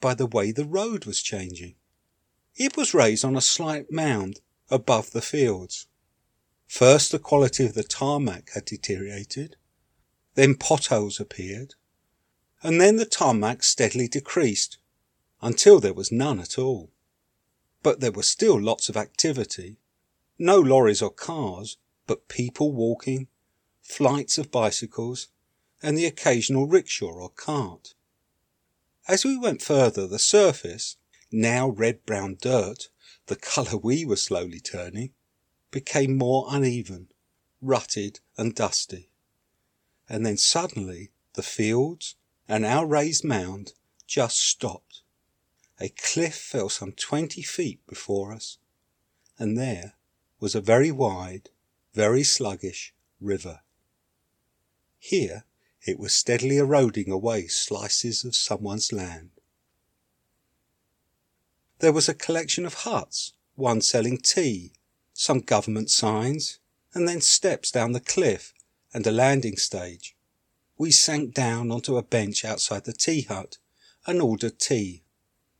by 0.00 0.14
the 0.14 0.26
way 0.26 0.50
the 0.50 0.64
road 0.64 1.04
was 1.04 1.22
changing. 1.22 1.76
It 2.56 2.76
was 2.76 2.94
raised 2.94 3.24
on 3.24 3.36
a 3.36 3.40
slight 3.40 3.92
mound 3.92 4.40
above 4.70 5.12
the 5.12 5.22
fields. 5.22 5.86
First, 6.66 7.12
the 7.12 7.18
quality 7.18 7.64
of 7.64 7.74
the 7.74 7.84
tarmac 7.84 8.50
had 8.54 8.64
deteriorated, 8.64 9.56
then 10.34 10.54
potholes 10.56 11.20
appeared, 11.20 11.74
and 12.62 12.80
then 12.80 12.96
the 12.96 13.06
tarmac 13.06 13.62
steadily 13.62 14.08
decreased 14.08 14.78
until 15.40 15.78
there 15.80 15.94
was 15.94 16.10
none 16.10 16.40
at 16.40 16.58
all. 16.58 16.90
But 17.82 18.00
there 18.00 18.12
was 18.12 18.28
still 18.28 18.60
lots 18.60 18.88
of 18.88 18.96
activity. 18.96 19.78
No 20.38 20.58
lorries 20.58 21.02
or 21.02 21.10
cars, 21.10 21.76
but 22.06 22.28
people 22.28 22.72
walking, 22.72 23.28
flights 23.80 24.38
of 24.38 24.50
bicycles, 24.50 25.28
and 25.82 25.96
the 25.96 26.06
occasional 26.06 26.66
rickshaw 26.66 27.12
or 27.12 27.30
cart. 27.30 27.94
As 29.06 29.24
we 29.24 29.38
went 29.38 29.62
further, 29.62 30.06
the 30.06 30.18
surface, 30.18 30.96
now 31.30 31.68
red-brown 31.68 32.38
dirt, 32.40 32.88
the 33.26 33.36
colour 33.36 33.76
we 33.76 34.04
were 34.04 34.16
slowly 34.16 34.60
turning, 34.60 35.12
became 35.70 36.16
more 36.16 36.46
uneven, 36.48 37.08
rutted 37.60 38.20
and 38.36 38.54
dusty. 38.54 39.10
And 40.08 40.24
then 40.24 40.36
suddenly 40.36 41.10
the 41.34 41.42
fields 41.42 42.14
and 42.48 42.64
our 42.64 42.86
raised 42.86 43.24
mound 43.24 43.72
just 44.06 44.38
stopped. 44.38 45.02
A 45.80 45.88
cliff 45.88 46.34
fell 46.34 46.68
some 46.68 46.92
twenty 46.92 47.42
feet 47.42 47.86
before 47.86 48.32
us, 48.32 48.58
and 49.38 49.58
there 49.58 49.94
was 50.40 50.54
a 50.54 50.60
very 50.60 50.90
wide, 50.90 51.50
very 51.92 52.22
sluggish 52.22 52.94
river. 53.20 53.60
Here 54.98 55.44
it 55.82 55.98
was 55.98 56.14
steadily 56.14 56.56
eroding 56.56 57.10
away 57.10 57.46
slices 57.46 58.24
of 58.24 58.34
someone's 58.34 58.92
land. 58.92 59.30
There 61.80 61.92
was 61.92 62.08
a 62.08 62.14
collection 62.14 62.64
of 62.64 62.74
huts, 62.74 63.34
one 63.54 63.82
selling 63.82 64.18
tea, 64.18 64.72
some 65.18 65.40
government 65.40 65.90
signs, 65.90 66.58
and 66.92 67.08
then 67.08 67.20
steps 67.20 67.70
down 67.70 67.92
the 67.92 68.00
cliff 68.00 68.52
and 68.92 69.06
a 69.06 69.10
landing 69.10 69.56
stage. 69.56 70.14
We 70.76 70.90
sank 70.90 71.32
down 71.32 71.70
onto 71.70 71.96
a 71.96 72.02
bench 72.02 72.44
outside 72.44 72.84
the 72.84 72.92
tea 72.92 73.22
hut 73.22 73.56
and 74.06 74.20
ordered 74.20 74.58
tea. 74.58 75.04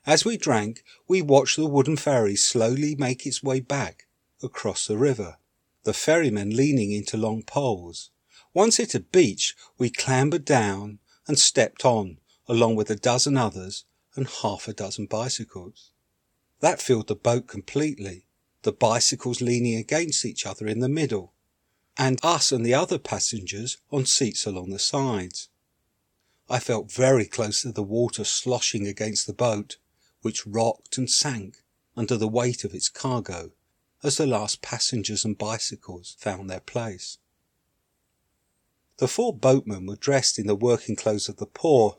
As 0.05 0.25
we 0.25 0.37
drank, 0.37 0.85
we 1.09 1.23
watched 1.23 1.57
the 1.57 1.67
wooden 1.67 1.97
ferry 1.97 2.37
slowly 2.37 2.95
make 2.95 3.27
its 3.27 3.43
way 3.43 3.61
back 3.61 4.07
across 4.43 4.87
the 4.87 4.99
river, 4.99 5.39
the 5.85 5.95
ferrymen 5.95 6.55
leaning 6.55 6.93
into 6.93 7.17
long 7.17 7.43
poles. 7.43 8.11
Once 8.53 8.79
it 8.79 8.93
had 8.93 9.11
beached, 9.11 9.55
we 9.79 9.89
clambered 9.89 10.45
down 10.45 10.99
and 11.27 11.39
stepped 11.39 11.85
on, 11.85 12.19
along 12.47 12.77
with 12.77 12.91
a 12.91 12.97
dozen 12.97 13.37
others 13.37 13.85
and 14.15 14.29
half 14.29 14.69
a 14.69 14.75
dozen 14.75 15.07
bicycles. 15.07 15.91
That 16.61 16.81
filled 16.81 17.09
the 17.09 17.17
boat 17.17 17.49
completely, 17.49 18.26
the 18.67 18.73
bicycles 18.73 19.41
leaning 19.41 19.77
against 19.77 20.25
each 20.25 20.45
other 20.45 20.67
in 20.67 20.81
the 20.81 20.89
middle, 20.89 21.33
and 21.97 22.19
us 22.25 22.51
and 22.51 22.67
the 22.67 22.75
other 22.75 22.99
passengers 22.99 23.77
on 23.93 24.05
seats 24.05 24.45
along 24.45 24.71
the 24.71 24.79
sides. 24.81 25.49
I 26.51 26.59
felt 26.59 26.91
very 26.91 27.27
close 27.27 27.63
to 27.63 27.71
the 27.71 27.85
water 27.85 28.25
sloshing 28.25 28.85
against 28.85 29.29
the 29.29 29.33
boat, 29.33 29.77
which 30.23 30.45
rocked 30.45 30.99
and 30.99 31.09
sank 31.09 31.63
under 31.97 32.17
the 32.17 32.27
weight 32.27 32.65
of 32.65 32.75
its 32.75 32.89
cargo 32.89 33.53
as 34.03 34.17
the 34.17 34.27
last 34.27 34.63
passengers 34.63 35.25
and 35.25 35.39
bicycles 35.39 36.17
found 36.19 36.51
their 36.51 36.59
place. 36.59 37.19
The 38.97 39.07
four 39.07 39.33
boatmen 39.33 39.87
were 39.87 39.95
dressed 39.95 40.41
in 40.41 40.49
the 40.49 40.57
working 40.57 40.97
clothes 40.97 41.29
of 41.29 41.37
the 41.37 41.47
poor, 41.47 41.99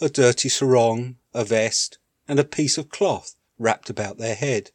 a 0.00 0.08
dirty 0.08 0.48
sarong, 0.48 1.18
a 1.34 1.44
vest, 1.44 1.98
and 2.26 2.40
a 2.40 2.44
piece 2.44 2.78
of 2.78 2.88
cloth 2.88 3.36
wrapped 3.58 3.90
about 3.90 4.16
their 4.16 4.34
head. 4.34 4.70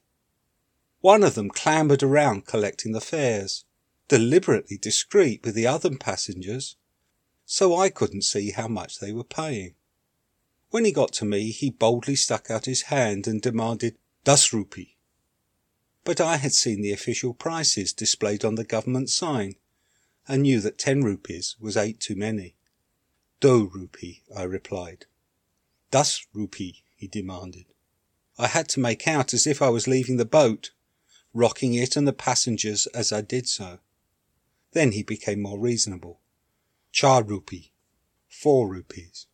One 1.01 1.23
of 1.23 1.33
them 1.33 1.49
clambered 1.49 2.03
around 2.03 2.45
collecting 2.45 2.91
the 2.91 3.01
fares, 3.01 3.65
deliberately 4.07 4.77
discreet 4.77 5.43
with 5.43 5.55
the 5.55 5.65
other 5.65 5.95
passengers, 5.97 6.75
so 7.43 7.75
I 7.75 7.89
couldn't 7.89 8.21
see 8.21 8.51
how 8.51 8.67
much 8.67 8.99
they 8.99 9.11
were 9.11 9.23
paying. 9.23 9.73
When 10.69 10.85
he 10.85 10.91
got 10.91 11.11
to 11.13 11.25
me, 11.25 11.49
he 11.49 11.71
boldly 11.71 12.15
stuck 12.15 12.51
out 12.51 12.65
his 12.65 12.83
hand 12.83 13.27
and 13.27 13.41
demanded 13.41 13.97
das 14.23 14.53
rupee. 14.53 14.95
But 16.03 16.21
I 16.21 16.37
had 16.37 16.53
seen 16.53 16.81
the 16.81 16.93
official 16.93 17.33
prices 17.33 17.93
displayed 17.93 18.45
on 18.45 18.53
the 18.53 18.63
government 18.63 19.09
sign, 19.09 19.55
and 20.27 20.43
knew 20.43 20.61
that 20.61 20.77
ten 20.77 21.01
rupees 21.01 21.55
was 21.59 21.75
eight 21.75 21.99
too 21.99 22.15
many. 22.15 22.55
Do 23.39 23.71
rupee, 23.73 24.21
I 24.35 24.43
replied. 24.43 25.07
Das 25.89 26.27
rupee, 26.31 26.83
he 26.95 27.07
demanded. 27.07 27.65
I 28.37 28.47
had 28.47 28.69
to 28.69 28.79
make 28.79 29.07
out 29.07 29.33
as 29.33 29.47
if 29.47 29.63
I 29.63 29.69
was 29.69 29.87
leaving 29.87 30.17
the 30.17 30.25
boat, 30.25 30.71
rocking 31.33 31.73
it 31.73 31.95
and 31.95 32.07
the 32.07 32.13
passengers 32.13 32.87
as 32.87 33.11
I 33.11 33.21
did 33.21 33.47
so. 33.47 33.79
Then 34.71 34.91
he 34.91 35.03
became 35.03 35.41
more 35.41 35.59
reasonable. 35.59 36.19
Char 36.91 37.23
rupee, 37.23 37.71
four 38.27 38.67
rupees. 38.67 39.27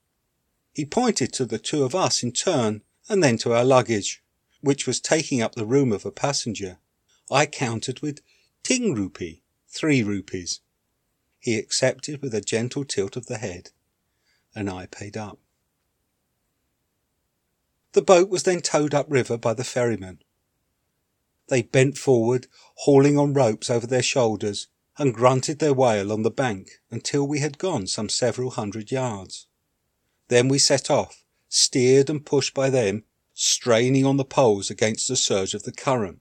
He 0.73 0.86
pointed 0.86 1.33
to 1.33 1.45
the 1.45 1.60
two 1.60 1.83
of 1.83 1.95
us 1.95 2.21
in 2.21 2.31
turn 2.31 2.83
and 3.10 3.23
then 3.23 3.38
to 3.39 3.53
our 3.53 3.63
luggage, 3.63 4.23
which 4.62 4.86
was 4.86 4.99
taking 4.99 5.41
up 5.41 5.55
the 5.55 5.65
room 5.65 5.91
of 5.91 6.05
a 6.05 6.12
passenger. 6.12 6.79
I 7.31 7.45
counted 7.45 8.01
with 8.01 8.21
ting 8.63 8.93
rupee, 8.93 9.43
three 9.67 10.03
rupees. 10.03 10.62
He 11.39 11.57
accepted 11.57 12.21
with 12.21 12.33
a 12.33 12.41
gentle 12.41 12.83
tilt 12.83 13.15
of 13.15 13.27
the 13.27 13.38
head, 13.38 13.71
and 14.55 14.69
I 14.69 14.88
paid 14.88 15.15
up. 15.15 15.39
The 17.93 18.01
boat 18.01 18.29
was 18.29 18.43
then 18.43 18.62
towed 18.62 18.93
upriver 18.93 19.38
by 19.38 19.53
the 19.53 19.63
ferryman. 19.63 20.19
They 21.47 21.62
bent 21.62 21.97
forward, 21.97 22.47
hauling 22.75 23.17
on 23.17 23.33
ropes 23.33 23.69
over 23.69 23.88
their 23.88 24.03
shoulders, 24.03 24.67
and 24.97 25.13
grunted 25.13 25.60
their 25.60 25.73
way 25.73 25.99
along 25.99 26.23
the 26.23 26.31
bank 26.31 26.81
until 26.89 27.27
we 27.27 27.39
had 27.39 27.57
gone 27.57 27.88
some 27.88 28.10
several 28.10 28.51
hundred 28.51 28.91
yards. 28.91 29.47
Then 30.27 30.47
we 30.47 30.60
set 30.60 30.89
off, 30.89 31.23
steered 31.47 32.10
and 32.10 32.25
pushed 32.25 32.53
by 32.53 32.69
them, 32.69 33.03
straining 33.33 34.05
on 34.05 34.17
the 34.17 34.25
poles 34.25 34.69
against 34.69 35.07
the 35.07 35.15
surge 35.15 35.53
of 35.53 35.63
the 35.63 35.71
current. 35.71 36.19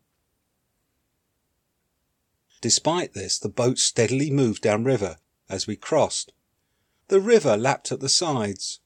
Despite 2.61 3.15
this, 3.15 3.39
the 3.39 3.49
boat 3.49 3.79
steadily 3.79 4.31
moved 4.31 4.62
downriver 4.62 5.17
as 5.49 5.67
we 5.67 5.77
crossed. 5.77 6.33
The 7.09 7.21
river 7.21 7.57
lapped 7.57 7.93
at 7.93 8.01
the 8.01 8.09
sides, 8.09 8.81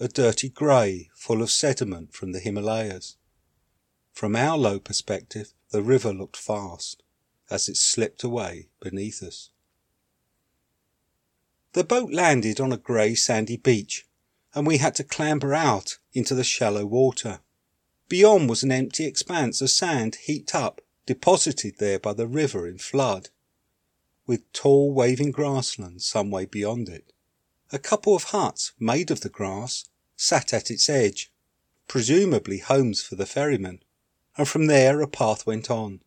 a 0.00 0.08
dirty 0.08 0.48
grey, 0.48 1.10
full 1.14 1.42
of 1.42 1.50
sediment 1.50 2.14
from 2.14 2.32
the 2.32 2.40
Himalayas. 2.40 3.16
From 4.14 4.36
our 4.36 4.56
low 4.56 4.78
perspective, 4.78 5.52
the 5.70 5.82
river 5.82 6.12
looked 6.12 6.36
fast 6.36 7.02
as 7.50 7.68
it 7.68 7.76
slipped 7.76 8.22
away 8.22 8.68
beneath 8.80 9.22
us. 9.24 9.50
The 11.72 11.82
boat 11.82 12.12
landed 12.12 12.60
on 12.60 12.72
a 12.72 12.76
grey 12.76 13.16
sandy 13.16 13.56
beach, 13.56 14.06
and 14.54 14.68
we 14.68 14.78
had 14.78 14.94
to 14.94 15.04
clamber 15.04 15.52
out 15.52 15.98
into 16.12 16.36
the 16.36 16.44
shallow 16.44 16.86
water. 16.86 17.40
Beyond 18.08 18.48
was 18.48 18.62
an 18.62 18.70
empty 18.70 19.04
expanse 19.04 19.60
of 19.60 19.70
sand 19.70 20.14
heaped 20.14 20.54
up, 20.54 20.80
deposited 21.06 21.78
there 21.78 21.98
by 21.98 22.12
the 22.12 22.28
river 22.28 22.68
in 22.68 22.78
flood, 22.78 23.30
with 24.28 24.50
tall 24.52 24.94
waving 24.94 25.32
grassland 25.32 26.02
some 26.02 26.30
way 26.30 26.44
beyond 26.44 26.88
it. 26.88 27.12
A 27.72 27.80
couple 27.80 28.14
of 28.14 28.24
huts, 28.24 28.72
made 28.78 29.10
of 29.10 29.22
the 29.22 29.28
grass, 29.28 29.86
sat 30.14 30.54
at 30.54 30.70
its 30.70 30.88
edge, 30.88 31.32
presumably 31.88 32.58
homes 32.58 33.02
for 33.02 33.16
the 33.16 33.26
ferrymen, 33.26 33.82
and 34.36 34.48
from 34.48 34.66
there 34.66 35.00
a 35.00 35.06
path 35.06 35.46
went 35.46 35.70
on. 35.70 36.00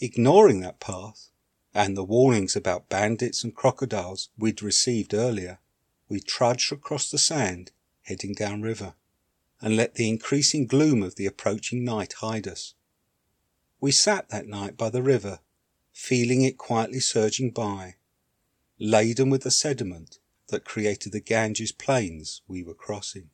Ignoring 0.00 0.60
that 0.60 0.80
path, 0.80 1.30
and 1.74 1.96
the 1.96 2.04
warnings 2.04 2.56
about 2.56 2.88
bandits 2.88 3.42
and 3.42 3.54
crocodiles 3.54 4.30
we'd 4.38 4.62
received 4.62 5.12
earlier, 5.12 5.58
we 6.08 6.20
trudged 6.20 6.72
across 6.72 7.10
the 7.10 7.18
sand, 7.18 7.72
heading 8.02 8.32
downriver, 8.32 8.94
and 9.60 9.76
let 9.76 9.94
the 9.94 10.08
increasing 10.08 10.66
gloom 10.66 11.02
of 11.02 11.16
the 11.16 11.26
approaching 11.26 11.84
night 11.84 12.14
hide 12.20 12.46
us. 12.46 12.74
We 13.80 13.92
sat 13.92 14.28
that 14.28 14.46
night 14.46 14.76
by 14.76 14.90
the 14.90 15.02
river, 15.02 15.40
feeling 15.92 16.42
it 16.42 16.58
quietly 16.58 17.00
surging 17.00 17.50
by, 17.50 17.96
laden 18.78 19.30
with 19.30 19.42
the 19.42 19.50
sediment 19.50 20.18
that 20.48 20.64
created 20.64 21.12
the 21.12 21.20
Ganges 21.20 21.72
plains 21.72 22.42
we 22.46 22.62
were 22.62 22.74
crossing. 22.74 23.30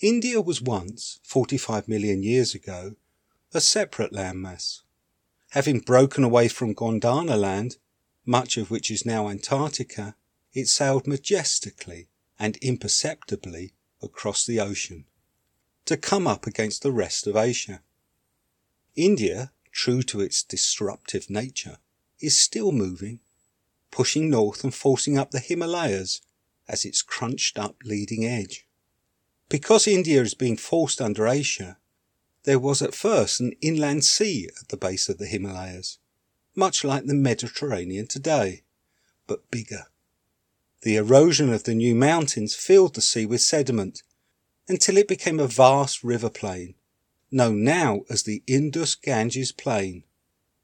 India 0.00 0.42
was 0.42 0.60
once, 0.60 1.20
45 1.22 1.88
million 1.88 2.22
years 2.22 2.54
ago, 2.54 2.96
a 3.54 3.62
separate 3.62 4.12
landmass. 4.12 4.82
Having 5.50 5.80
broken 5.80 6.22
away 6.22 6.48
from 6.48 6.74
Gondwana 6.74 7.40
land, 7.40 7.78
much 8.26 8.58
of 8.58 8.70
which 8.70 8.90
is 8.90 9.06
now 9.06 9.28
Antarctica, 9.28 10.14
it 10.52 10.68
sailed 10.68 11.06
majestically 11.06 12.08
and 12.38 12.58
imperceptibly 12.58 13.72
across 14.02 14.44
the 14.44 14.60
ocean 14.60 15.06
to 15.86 15.96
come 15.96 16.26
up 16.26 16.46
against 16.46 16.82
the 16.82 16.92
rest 16.92 17.26
of 17.26 17.36
Asia. 17.36 17.80
India, 18.96 19.52
true 19.72 20.02
to 20.02 20.20
its 20.20 20.42
disruptive 20.42 21.30
nature, 21.30 21.78
is 22.20 22.38
still 22.38 22.72
moving, 22.72 23.20
pushing 23.90 24.28
north 24.28 24.62
and 24.62 24.74
forcing 24.74 25.16
up 25.16 25.30
the 25.30 25.40
Himalayas 25.40 26.20
as 26.68 26.84
its 26.84 27.00
crunched 27.00 27.58
up 27.58 27.76
leading 27.84 28.24
edge. 28.26 28.65
Because 29.48 29.86
India 29.86 30.22
is 30.22 30.34
being 30.34 30.56
forced 30.56 31.00
under 31.00 31.28
Asia, 31.28 31.78
there 32.42 32.58
was 32.58 32.82
at 32.82 32.94
first 32.94 33.38
an 33.38 33.52
inland 33.60 34.04
sea 34.04 34.48
at 34.60 34.68
the 34.68 34.76
base 34.76 35.08
of 35.08 35.18
the 35.18 35.26
Himalayas, 35.26 35.98
much 36.56 36.82
like 36.82 37.04
the 37.04 37.14
Mediterranean 37.14 38.08
today, 38.08 38.64
but 39.28 39.48
bigger. 39.50 39.86
The 40.82 40.96
erosion 40.96 41.52
of 41.52 41.62
the 41.62 41.74
new 41.74 41.94
mountains 41.94 42.56
filled 42.56 42.94
the 42.94 43.00
sea 43.00 43.24
with 43.24 43.40
sediment 43.40 44.02
until 44.68 44.96
it 44.96 45.06
became 45.06 45.38
a 45.38 45.46
vast 45.46 46.02
river 46.02 46.30
plain, 46.30 46.74
known 47.30 47.62
now 47.62 48.02
as 48.10 48.24
the 48.24 48.42
Indus 48.48 48.96
Ganges 48.96 49.52
Plain, 49.52 50.02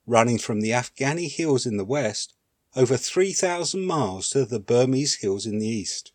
running 0.06 0.38
from 0.38 0.60
the 0.60 0.70
Afghani 0.70 1.30
hills 1.30 1.66
in 1.66 1.76
the 1.76 1.84
west 1.84 2.34
over 2.74 2.96
3,000 2.96 3.84
miles 3.84 4.30
to 4.30 4.44
the 4.44 4.58
Burmese 4.58 5.16
hills 5.16 5.46
in 5.46 5.60
the 5.60 5.68
east 5.68 6.12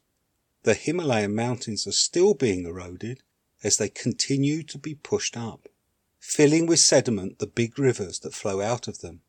the 0.67 0.73
Himalayan 0.73 1.33
mountains 1.33 1.87
are 1.87 1.93
still 1.93 2.33
being 2.33 2.65
eroded 2.65 3.23
as 3.63 3.77
they 3.77 3.87
continue 3.87 4.63
to 4.63 4.77
be 4.77 4.95
pushed 4.95 5.37
up, 5.37 5.69
filling 6.19 6.65
with 6.65 6.81
sediment 6.81 7.39
the 7.39 7.47
big 7.47 7.79
rivers 7.79 8.19
that 8.19 8.33
flow 8.33 8.59
out 8.59 8.85
of 8.85 8.99
them, 8.99 9.21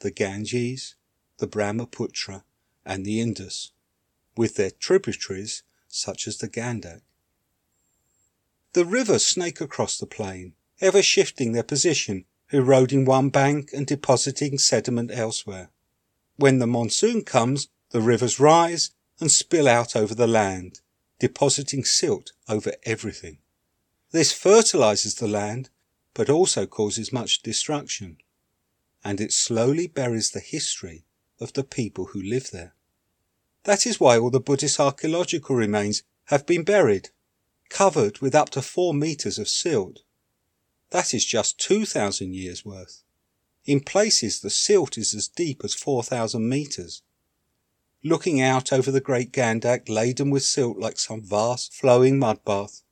the 0.00 0.10
Ganges, 0.10 0.96
the 1.38 1.46
Brahmaputra, 1.46 2.42
and 2.84 3.06
the 3.06 3.20
Indus, 3.20 3.70
with 4.36 4.56
their 4.56 4.72
tributaries 4.72 5.62
such 5.86 6.26
as 6.26 6.38
the 6.38 6.48
Gandak. 6.48 7.02
The 8.72 8.84
rivers 8.84 9.24
snake 9.24 9.60
across 9.60 9.96
the 9.96 10.06
plain, 10.06 10.54
ever 10.80 11.00
shifting 11.00 11.52
their 11.52 11.62
position, 11.62 12.24
eroding 12.50 13.04
one 13.04 13.28
bank 13.28 13.70
and 13.72 13.86
depositing 13.86 14.58
sediment 14.58 15.12
elsewhere. 15.12 15.70
When 16.34 16.58
the 16.58 16.66
monsoon 16.66 17.22
comes, 17.22 17.68
the 17.90 18.00
rivers 18.00 18.40
rise 18.40 18.90
and 19.22 19.30
spill 19.30 19.68
out 19.68 19.94
over 19.94 20.14
the 20.14 20.26
land, 20.26 20.80
depositing 21.20 21.84
silt 21.84 22.32
over 22.48 22.72
everything. 22.82 23.38
This 24.10 24.32
fertilizes 24.32 25.14
the 25.14 25.28
land, 25.28 25.70
but 26.12 26.28
also 26.28 26.66
causes 26.66 27.12
much 27.12 27.40
destruction, 27.40 28.18
and 29.04 29.20
it 29.20 29.32
slowly 29.32 29.86
buries 29.86 30.32
the 30.32 30.40
history 30.40 31.04
of 31.40 31.52
the 31.52 31.62
people 31.62 32.06
who 32.06 32.20
live 32.20 32.50
there. 32.50 32.74
That 33.62 33.86
is 33.86 34.00
why 34.00 34.18
all 34.18 34.30
the 34.30 34.40
Buddhist 34.40 34.80
archaeological 34.80 35.54
remains 35.54 36.02
have 36.24 36.44
been 36.44 36.64
buried, 36.64 37.10
covered 37.70 38.18
with 38.18 38.34
up 38.34 38.50
to 38.50 38.60
four 38.60 38.92
meters 38.92 39.38
of 39.38 39.48
silt. 39.48 40.00
That 40.90 41.14
is 41.14 41.24
just 41.24 41.60
2,000 41.60 42.34
years 42.34 42.64
worth. 42.64 43.04
In 43.64 43.80
places, 43.80 44.40
the 44.40 44.50
silt 44.50 44.98
is 44.98 45.14
as 45.14 45.28
deep 45.28 45.62
as 45.64 45.74
4,000 45.74 46.46
meters 46.48 47.02
looking 48.04 48.40
out 48.40 48.72
over 48.72 48.90
the 48.90 49.00
great 49.00 49.32
Gandak 49.32 49.88
laden 49.88 50.30
with 50.30 50.42
silt 50.42 50.78
like 50.78 50.98
some 50.98 51.22
vast 51.22 51.72
flowing 51.72 52.18
mud 52.18 52.44
bath, 52.44 52.82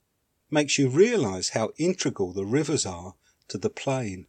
makes 0.50 0.78
you 0.78 0.88
realize 0.88 1.50
how 1.50 1.70
integral 1.78 2.32
the 2.32 2.44
rivers 2.44 2.86
are 2.86 3.14
to 3.48 3.58
the 3.58 3.70
plain. 3.70 4.26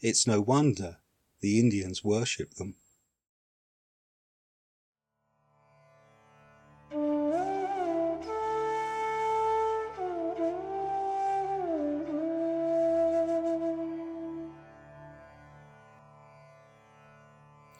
It's 0.00 0.26
no 0.26 0.40
wonder 0.40 0.98
the 1.40 1.58
Indians 1.58 2.02
worship 2.02 2.54
them. 2.54 2.76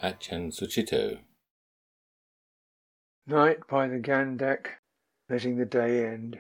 Ajahn 0.01 0.53
Sucitto 0.53 1.19
Night 3.29 3.67
by 3.69 3.87
the 3.89 3.99
Gandak, 3.99 4.81
letting 5.29 5.59
the 5.59 5.67
day 5.67 6.07
end. 6.07 6.37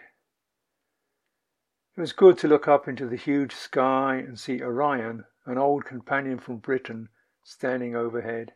It 1.94 2.00
was 2.00 2.14
good 2.14 2.38
to 2.38 2.48
look 2.48 2.66
up 2.66 2.88
into 2.88 3.06
the 3.06 3.14
huge 3.14 3.52
sky 3.54 4.14
and 4.14 4.40
see 4.40 4.62
Orion, 4.62 5.26
an 5.44 5.58
old 5.58 5.84
companion 5.84 6.38
from 6.38 6.56
Britain, 6.56 7.10
standing 7.44 7.94
overhead. 7.94 8.54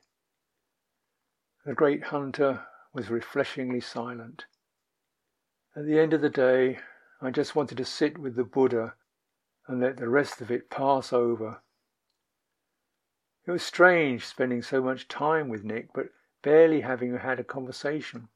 The 1.66 1.74
great 1.74 2.04
hunter 2.04 2.66
was 2.94 3.10
refreshingly 3.10 3.82
silent. 3.82 4.46
At 5.76 5.84
the 5.84 6.00
end 6.00 6.14
of 6.14 6.22
the 6.22 6.30
day, 6.30 6.78
I 7.20 7.30
just 7.30 7.54
wanted 7.54 7.76
to 7.76 7.84
sit 7.84 8.16
with 8.16 8.34
the 8.34 8.44
Buddha 8.44 8.94
and 9.68 9.78
let 9.78 9.98
the 9.98 10.08
rest 10.08 10.40
of 10.40 10.50
it 10.50 10.70
pass 10.70 11.12
over. 11.12 11.60
It 13.46 13.50
was 13.50 13.62
strange 13.62 14.24
spending 14.24 14.62
so 14.62 14.80
much 14.80 15.06
time 15.06 15.50
with 15.50 15.64
Nick, 15.64 15.92
but 15.92 16.06
barely 16.42 16.80
having 16.80 17.16
had 17.16 17.38
a 17.40 17.44
conversation. 17.44 18.28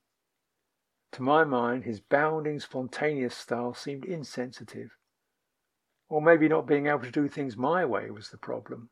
To 1.12 1.22
my 1.22 1.44
mind, 1.44 1.84
his 1.84 2.00
bounding, 2.00 2.60
spontaneous 2.60 3.34
style 3.34 3.74
seemed 3.74 4.04
insensitive. 4.04 4.96
Or 6.08 6.22
maybe 6.22 6.48
not 6.48 6.66
being 6.66 6.86
able 6.86 7.00
to 7.00 7.10
do 7.10 7.28
things 7.28 7.56
my 7.56 7.84
way 7.84 8.10
was 8.10 8.30
the 8.30 8.38
problem. 8.38 8.90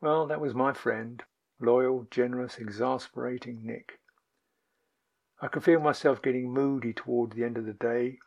Well, 0.00 0.26
that 0.26 0.40
was 0.40 0.54
my 0.54 0.72
friend, 0.72 1.22
loyal, 1.60 2.06
generous, 2.10 2.58
exasperating 2.58 3.60
Nick. 3.64 4.00
I 5.40 5.48
could 5.48 5.64
feel 5.64 5.80
myself 5.80 6.20
getting 6.20 6.52
moody 6.52 6.92
toward 6.92 7.32
the 7.32 7.44
end 7.44 7.56
of 7.58 7.64
the 7.64 7.72
day, 7.72 8.18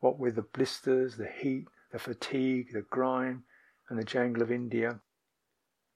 what 0.00 0.18
with 0.18 0.36
the 0.36 0.42
blisters, 0.42 1.16
the 1.16 1.26
heat, 1.26 1.66
the 1.90 1.98
fatigue, 1.98 2.72
the 2.72 2.82
grime, 2.82 3.44
and 3.88 3.98
the 3.98 4.04
jangle 4.04 4.42
of 4.42 4.52
India. 4.52 5.00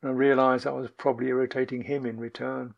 And 0.02 0.10
I 0.10 0.14
realized 0.14 0.66
I 0.66 0.70
was 0.70 0.90
probably 0.90 1.28
irritating 1.28 1.82
him 1.82 2.06
in 2.06 2.18
return. 2.18 2.74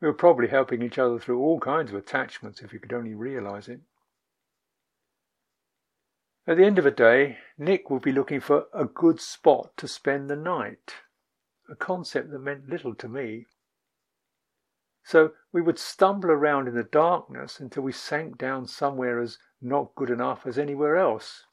We 0.00 0.08
were 0.08 0.14
probably 0.14 0.48
helping 0.48 0.82
each 0.82 0.98
other 0.98 1.18
through 1.18 1.40
all 1.40 1.60
kinds 1.60 1.90
of 1.90 1.96
attachments 1.96 2.60
if 2.60 2.72
you 2.72 2.78
could 2.78 2.92
only 2.92 3.14
realize 3.14 3.68
it. 3.68 3.80
At 6.46 6.58
the 6.58 6.64
end 6.64 6.78
of 6.78 6.84
a 6.84 6.90
day, 6.90 7.38
Nick 7.56 7.88
would 7.88 8.02
be 8.02 8.12
looking 8.12 8.40
for 8.40 8.66
a 8.74 8.84
good 8.84 9.18
spot 9.18 9.76
to 9.78 9.88
spend 9.88 10.28
the 10.28 10.36
night, 10.36 10.96
a 11.70 11.74
concept 11.74 12.30
that 12.30 12.38
meant 12.38 12.68
little 12.68 12.94
to 12.96 13.08
me. 13.08 13.46
So 15.04 15.32
we 15.52 15.62
would 15.62 15.78
stumble 15.78 16.30
around 16.30 16.68
in 16.68 16.74
the 16.74 16.82
darkness 16.82 17.60
until 17.60 17.82
we 17.82 17.92
sank 17.92 18.36
down 18.36 18.66
somewhere 18.66 19.20
as 19.20 19.38
not 19.62 19.94
good 19.94 20.10
enough 20.10 20.46
as 20.46 20.58
anywhere 20.58 20.96
else. 20.96 21.44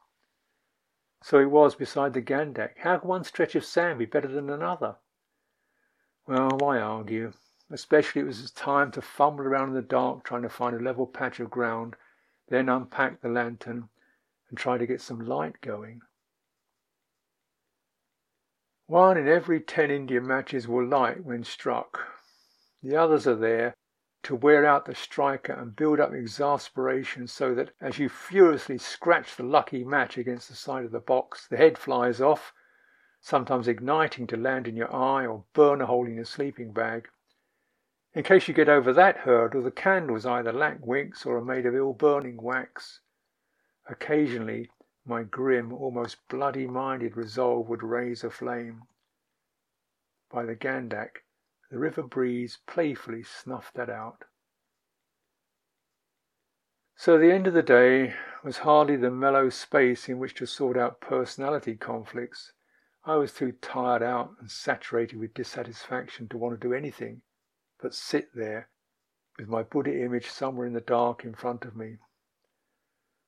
So 1.23 1.39
it 1.39 1.51
was 1.51 1.75
beside 1.75 2.13
the 2.13 2.21
Gandak. 2.21 2.79
How 2.79 2.97
could 2.97 3.07
one 3.07 3.23
stretch 3.23 3.55
of 3.55 3.63
sand 3.63 3.99
be 3.99 4.05
better 4.05 4.27
than 4.27 4.49
another? 4.49 4.97
Well, 6.27 6.49
why 6.57 6.79
argue? 6.79 7.33
Especially 7.71 8.21
it 8.21 8.25
was 8.25 8.51
time 8.51 8.91
to 8.91 9.01
fumble 9.01 9.45
around 9.45 9.69
in 9.69 9.75
the 9.75 9.81
dark 9.81 10.25
trying 10.25 10.41
to 10.41 10.49
find 10.49 10.75
a 10.75 10.83
level 10.83 11.07
patch 11.07 11.39
of 11.39 11.49
ground, 11.49 11.95
then 12.49 12.67
unpack 12.67 13.21
the 13.21 13.29
lantern 13.29 13.87
and 14.49 14.57
try 14.57 14.77
to 14.77 14.85
get 14.85 14.99
some 14.99 15.25
light 15.25 15.61
going. 15.61 16.01
One 18.87 19.17
in 19.17 19.25
every 19.25 19.61
ten 19.61 19.89
Indian 19.89 20.27
matches 20.27 20.67
will 20.67 20.85
light 20.85 21.23
when 21.23 21.45
struck. 21.45 22.01
The 22.83 22.97
others 22.97 23.25
are 23.25 23.37
there 23.37 23.73
to 24.23 24.35
wear 24.35 24.65
out 24.65 24.83
the 24.83 24.93
striker 24.93 25.53
and 25.53 25.73
build 25.73 26.01
up 26.01 26.13
exasperation 26.13 27.25
so 27.25 27.55
that 27.55 27.71
as 27.79 27.97
you 27.97 28.09
furiously 28.09 28.77
scratch 28.77 29.37
the 29.37 29.43
lucky 29.43 29.85
match 29.85 30.17
against 30.17 30.49
the 30.49 30.55
side 30.55 30.83
of 30.83 30.91
the 30.91 30.99
box, 30.99 31.47
the 31.47 31.55
head 31.55 31.77
flies 31.77 32.19
off, 32.19 32.53
sometimes 33.21 33.69
igniting 33.69 34.27
to 34.27 34.35
land 34.35 34.67
in 34.67 34.75
your 34.75 34.93
eye 34.93 35.25
or 35.25 35.45
burn 35.53 35.79
a 35.79 35.85
hole 35.85 36.05
in 36.05 36.15
your 36.15 36.25
sleeping 36.25 36.73
bag. 36.73 37.07
In 38.13 38.23
case 38.23 38.49
you 38.49 38.53
get 38.53 38.67
over 38.67 38.91
that 38.91 39.19
hurdle, 39.19 39.63
the 39.63 39.71
candles 39.71 40.25
either 40.25 40.51
lack 40.51 40.85
wicks 40.85 41.25
or 41.25 41.37
are 41.37 41.45
made 41.45 41.65
of 41.65 41.73
ill 41.73 41.93
burning 41.93 42.41
wax. 42.41 42.99
Occasionally, 43.89 44.69
my 45.05 45.23
grim, 45.23 45.71
almost 45.71 46.27
bloody 46.27 46.67
minded 46.67 47.15
resolve 47.15 47.69
would 47.69 47.83
raise 47.83 48.25
a 48.25 48.29
flame. 48.29 48.83
By 50.29 50.43
the 50.45 50.55
Gandak, 50.55 51.23
the 51.69 51.79
river 51.79 52.03
breeze 52.03 52.59
playfully 52.67 53.23
snuffed 53.23 53.75
that 53.75 53.89
out. 53.89 54.25
So 56.97 57.17
the 57.17 57.31
end 57.31 57.47
of 57.47 57.53
the 57.53 57.63
day 57.63 58.13
was 58.43 58.59
hardly 58.59 58.97
the 58.97 59.09
mellow 59.09 59.49
space 59.49 60.09
in 60.09 60.19
which 60.19 60.35
to 60.35 60.45
sort 60.45 60.77
out 60.77 60.99
personality 60.99 61.75
conflicts 61.77 62.51
I 63.05 63.15
was 63.15 63.33
too 63.33 63.53
tired 63.53 64.03
out 64.03 64.35
and 64.39 64.51
saturated 64.51 65.17
with 65.17 65.33
dissatisfaction 65.33 66.27
to 66.27 66.37
want 66.37 66.59
to 66.59 66.67
do 66.67 66.73
anything 66.73 67.21
but 67.81 67.93
sit 67.93 68.33
there 68.35 68.69
with 69.37 69.47
my 69.47 69.63
Buddha 69.63 70.03
image 70.03 70.29
somewhere 70.29 70.67
in 70.67 70.73
the 70.73 70.81
dark 70.81 71.23
in 71.23 71.33
front 71.33 71.65
of 71.65 71.75
me, 71.75 71.97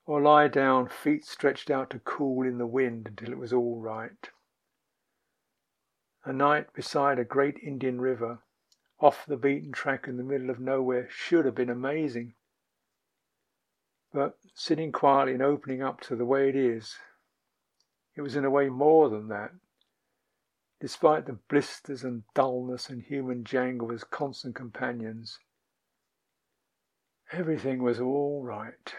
or 0.05 0.21
lie 0.21 0.47
down, 0.47 0.87
feet 0.87 1.25
stretched 1.25 1.69
out 1.69 1.89
to 1.89 1.99
cool 1.99 2.45
in 2.45 2.57
the 2.57 2.67
wind 2.67 3.07
until 3.07 3.31
it 3.31 3.37
was 3.37 3.53
all 3.53 3.79
right. 3.79 4.29
A 6.25 6.33
night 6.33 6.73
beside 6.73 7.19
a 7.19 7.25
great 7.25 7.57
Indian 7.63 7.99
river, 7.99 8.39
off 8.99 9.25
the 9.25 9.37
beaten 9.37 9.71
track 9.71 10.07
in 10.07 10.17
the 10.17 10.23
middle 10.23 10.49
of 10.49 10.59
nowhere, 10.59 11.07
should 11.09 11.45
have 11.45 11.55
been 11.55 11.69
amazing. 11.69 12.35
But 14.13 14.37
sitting 14.53 14.91
quietly 14.91 15.33
and 15.33 15.41
opening 15.41 15.81
up 15.81 15.99
to 16.01 16.15
the 16.15 16.25
way 16.25 16.47
it 16.47 16.55
is, 16.55 16.95
it 18.15 18.21
was 18.21 18.35
in 18.35 18.45
a 18.45 18.49
way 18.49 18.69
more 18.69 19.09
than 19.09 19.29
that. 19.29 19.51
Despite 20.83 21.27
the 21.27 21.39
blisters 21.47 22.03
and 22.03 22.23
dullness 22.35 22.89
and 22.89 23.01
human 23.01 23.45
jangle 23.45 23.93
as 23.93 24.03
constant 24.03 24.53
companions, 24.53 25.39
everything 27.31 27.81
was 27.81 28.01
all 28.01 28.43
right. 28.43 28.93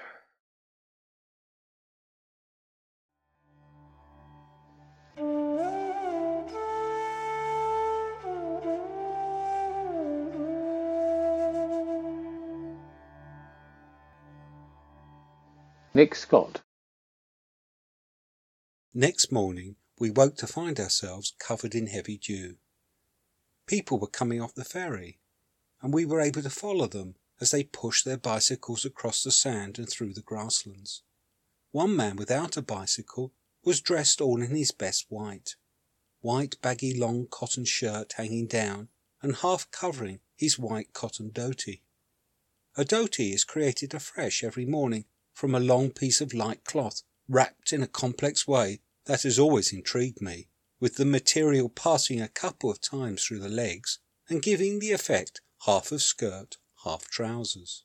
Nick 15.92 16.14
Scott. 16.14 16.62
Next 18.94 19.30
morning, 19.30 19.76
we 19.98 20.10
woke 20.10 20.36
to 20.36 20.46
find 20.46 20.80
ourselves 20.80 21.34
covered 21.38 21.74
in 21.74 21.86
heavy 21.86 22.18
dew. 22.18 22.56
People 23.66 23.98
were 23.98 24.06
coming 24.06 24.40
off 24.40 24.54
the 24.54 24.64
ferry, 24.64 25.18
and 25.80 25.94
we 25.94 26.04
were 26.04 26.20
able 26.20 26.42
to 26.42 26.50
follow 26.50 26.86
them 26.86 27.14
as 27.40 27.50
they 27.50 27.64
pushed 27.64 28.04
their 28.04 28.16
bicycles 28.16 28.84
across 28.84 29.22
the 29.22 29.30
sand 29.30 29.78
and 29.78 29.88
through 29.88 30.12
the 30.12 30.22
grasslands. 30.22 31.02
One 31.72 31.96
man 31.96 32.16
without 32.16 32.56
a 32.56 32.62
bicycle 32.62 33.32
was 33.64 33.80
dressed 33.80 34.20
all 34.20 34.42
in 34.42 34.54
his 34.54 34.72
best 34.72 35.06
white. 35.08 35.56
White 36.20 36.60
baggy 36.62 36.98
long 36.98 37.26
cotton 37.30 37.64
shirt 37.64 38.14
hanging 38.14 38.46
down 38.46 38.88
and 39.22 39.36
half 39.36 39.70
covering 39.70 40.20
his 40.36 40.58
white 40.58 40.92
cotton 40.92 41.30
dhoti. 41.30 41.82
A 42.76 42.84
dhoti 42.84 43.32
is 43.32 43.44
created 43.44 43.94
afresh 43.94 44.42
every 44.42 44.66
morning 44.66 45.04
from 45.32 45.54
a 45.54 45.60
long 45.60 45.90
piece 45.90 46.20
of 46.20 46.34
light 46.34 46.64
cloth 46.64 47.02
wrapped 47.28 47.72
in 47.72 47.82
a 47.82 47.88
complex 47.88 48.46
way 48.46 48.80
that 49.06 49.22
has 49.22 49.38
always 49.38 49.72
intrigued 49.72 50.20
me, 50.20 50.48
with 50.80 50.96
the 50.96 51.04
material 51.04 51.68
passing 51.68 52.20
a 52.20 52.28
couple 52.28 52.70
of 52.70 52.80
times 52.80 53.24
through 53.24 53.38
the 53.38 53.48
legs 53.48 53.98
and 54.28 54.42
giving 54.42 54.78
the 54.78 54.92
effect 54.92 55.40
half 55.66 55.92
of 55.92 56.02
skirt, 56.02 56.56
half 56.84 57.08
trousers. 57.08 57.84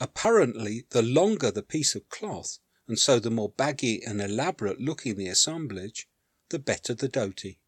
Apparently, 0.00 0.84
the 0.90 1.02
longer 1.02 1.50
the 1.50 1.62
piece 1.62 1.94
of 1.94 2.08
cloth, 2.08 2.58
and 2.88 2.98
so 2.98 3.18
the 3.18 3.30
more 3.30 3.50
baggy 3.50 4.02
and 4.02 4.20
elaborate 4.20 4.80
looking 4.80 5.16
the 5.16 5.28
assemblage, 5.28 6.08
the 6.50 6.58
better 6.58 6.94
the 6.94 7.08
dhoti. 7.08 7.58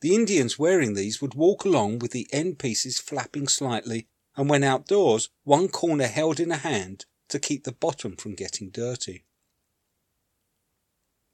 The 0.00 0.14
Indians 0.14 0.58
wearing 0.58 0.94
these 0.94 1.20
would 1.20 1.34
walk 1.34 1.64
along 1.64 1.98
with 1.98 2.12
the 2.12 2.28
end 2.32 2.58
pieces 2.58 3.00
flapping 3.00 3.48
slightly, 3.48 4.08
and 4.36 4.48
when 4.48 4.62
outdoors, 4.62 5.30
one 5.42 5.68
corner 5.68 6.06
held 6.06 6.38
in 6.38 6.52
a 6.52 6.56
hand 6.56 7.06
to 7.28 7.40
keep 7.40 7.64
the 7.64 7.72
bottom 7.72 8.16
from 8.16 8.34
getting 8.34 8.70
dirty. 8.70 9.24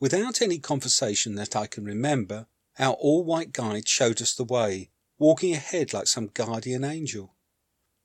Without 0.05 0.43
any 0.43 0.59
conversation 0.59 1.35
that 1.37 1.57
I 1.57 1.67
can 1.67 1.83
remember, 1.83 2.47
our 2.79 2.93
all 2.93 3.25
white 3.25 3.55
guide 3.55 3.89
showed 3.89 4.21
us 4.21 4.35
the 4.35 4.45
way, 4.45 4.91
walking 5.17 5.55
ahead 5.55 5.95
like 5.95 6.09
some 6.09 6.27
guardian 6.27 6.85
angel. 6.85 7.35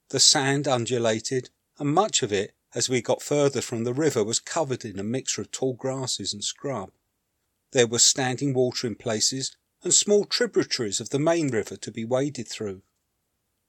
The 0.08 0.22
sand 0.22 0.66
undulated, 0.66 1.50
and 1.78 1.94
much 1.94 2.24
of 2.24 2.32
it, 2.32 2.56
as 2.74 2.88
we 2.88 3.02
got 3.02 3.22
further 3.22 3.60
from 3.60 3.84
the 3.84 3.94
river, 3.94 4.24
was 4.24 4.40
covered 4.40 4.86
in 4.86 4.98
a 4.98 5.04
mixture 5.04 5.42
of 5.42 5.52
tall 5.52 5.74
grasses 5.74 6.32
and 6.32 6.42
scrub. 6.42 6.94
There 7.74 7.86
was 7.86 8.06
standing 8.06 8.54
water 8.54 8.88
in 8.88 8.96
places, 8.96 9.58
and 9.84 9.94
small 9.94 10.24
tributaries 10.24 11.02
of 11.02 11.10
the 11.10 11.20
main 11.20 11.50
river 11.50 11.76
to 11.76 11.92
be 11.92 12.06
waded 12.06 12.48
through. 12.48 12.82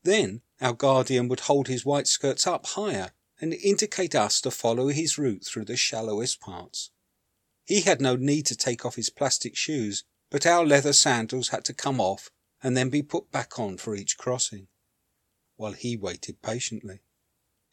Then 0.05 0.43
our 0.61 0.73
guardian 0.73 1.27
would 1.27 1.41
hold 1.41 1.67
his 1.67 1.85
white 1.85 2.07
skirts 2.07 2.47
up 2.47 2.65
higher 2.65 3.11
and 3.41 3.55
indicate 3.55 4.15
us 4.15 4.41
to 4.43 4.53
follow 4.53 4.87
his 4.87 5.19
route 5.19 5.45
through 5.45 5.65
the 5.65 5.77
shallowest 5.77 6.39
parts. 6.39 6.93
He 7.71 7.83
had 7.83 8.01
no 8.01 8.17
need 8.17 8.47
to 8.47 8.57
take 8.57 8.85
off 8.85 8.97
his 8.97 9.11
plastic 9.11 9.55
shoes, 9.55 10.03
but 10.29 10.45
our 10.45 10.67
leather 10.67 10.93
sandals 10.93 11.51
had 11.51 11.65
to 11.67 11.73
come 11.73 12.01
off 12.01 12.29
and 12.65 12.77
then 12.77 12.91
be 12.91 13.01
put 13.01 13.31
back 13.31 13.61
on 13.61 13.77
for 13.77 13.95
each 13.95 14.19
crossing, 14.19 14.67
while 15.55 15.75
he 15.75 15.97
waited 15.97 16.43
patiently. 16.43 16.99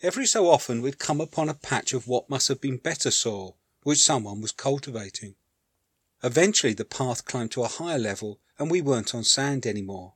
Every 0.04 0.28
so 0.28 0.52
often 0.52 0.84
we'd 0.84 1.00
come 1.00 1.20
upon 1.20 1.50
a 1.50 1.56
patch 1.56 1.94
of 1.94 2.08
what 2.08 2.30
must 2.30 2.48
have 2.48 2.62
been 2.62 2.78
better 2.78 3.10
soil, 3.10 3.58
which 3.82 3.98
someone 4.06 4.40
was 4.40 4.52
cultivating. 4.52 5.34
Eventually 6.24 6.74
the 6.74 6.86
path 6.86 7.26
climbed 7.26 7.54
to 7.54 7.64
a 7.64 7.68
higher 7.68 7.98
level 7.98 8.40
and 8.60 8.70
we 8.70 8.82
weren't 8.82 9.16
on 9.16 9.24
sand 9.24 9.66
anymore. 9.66 10.14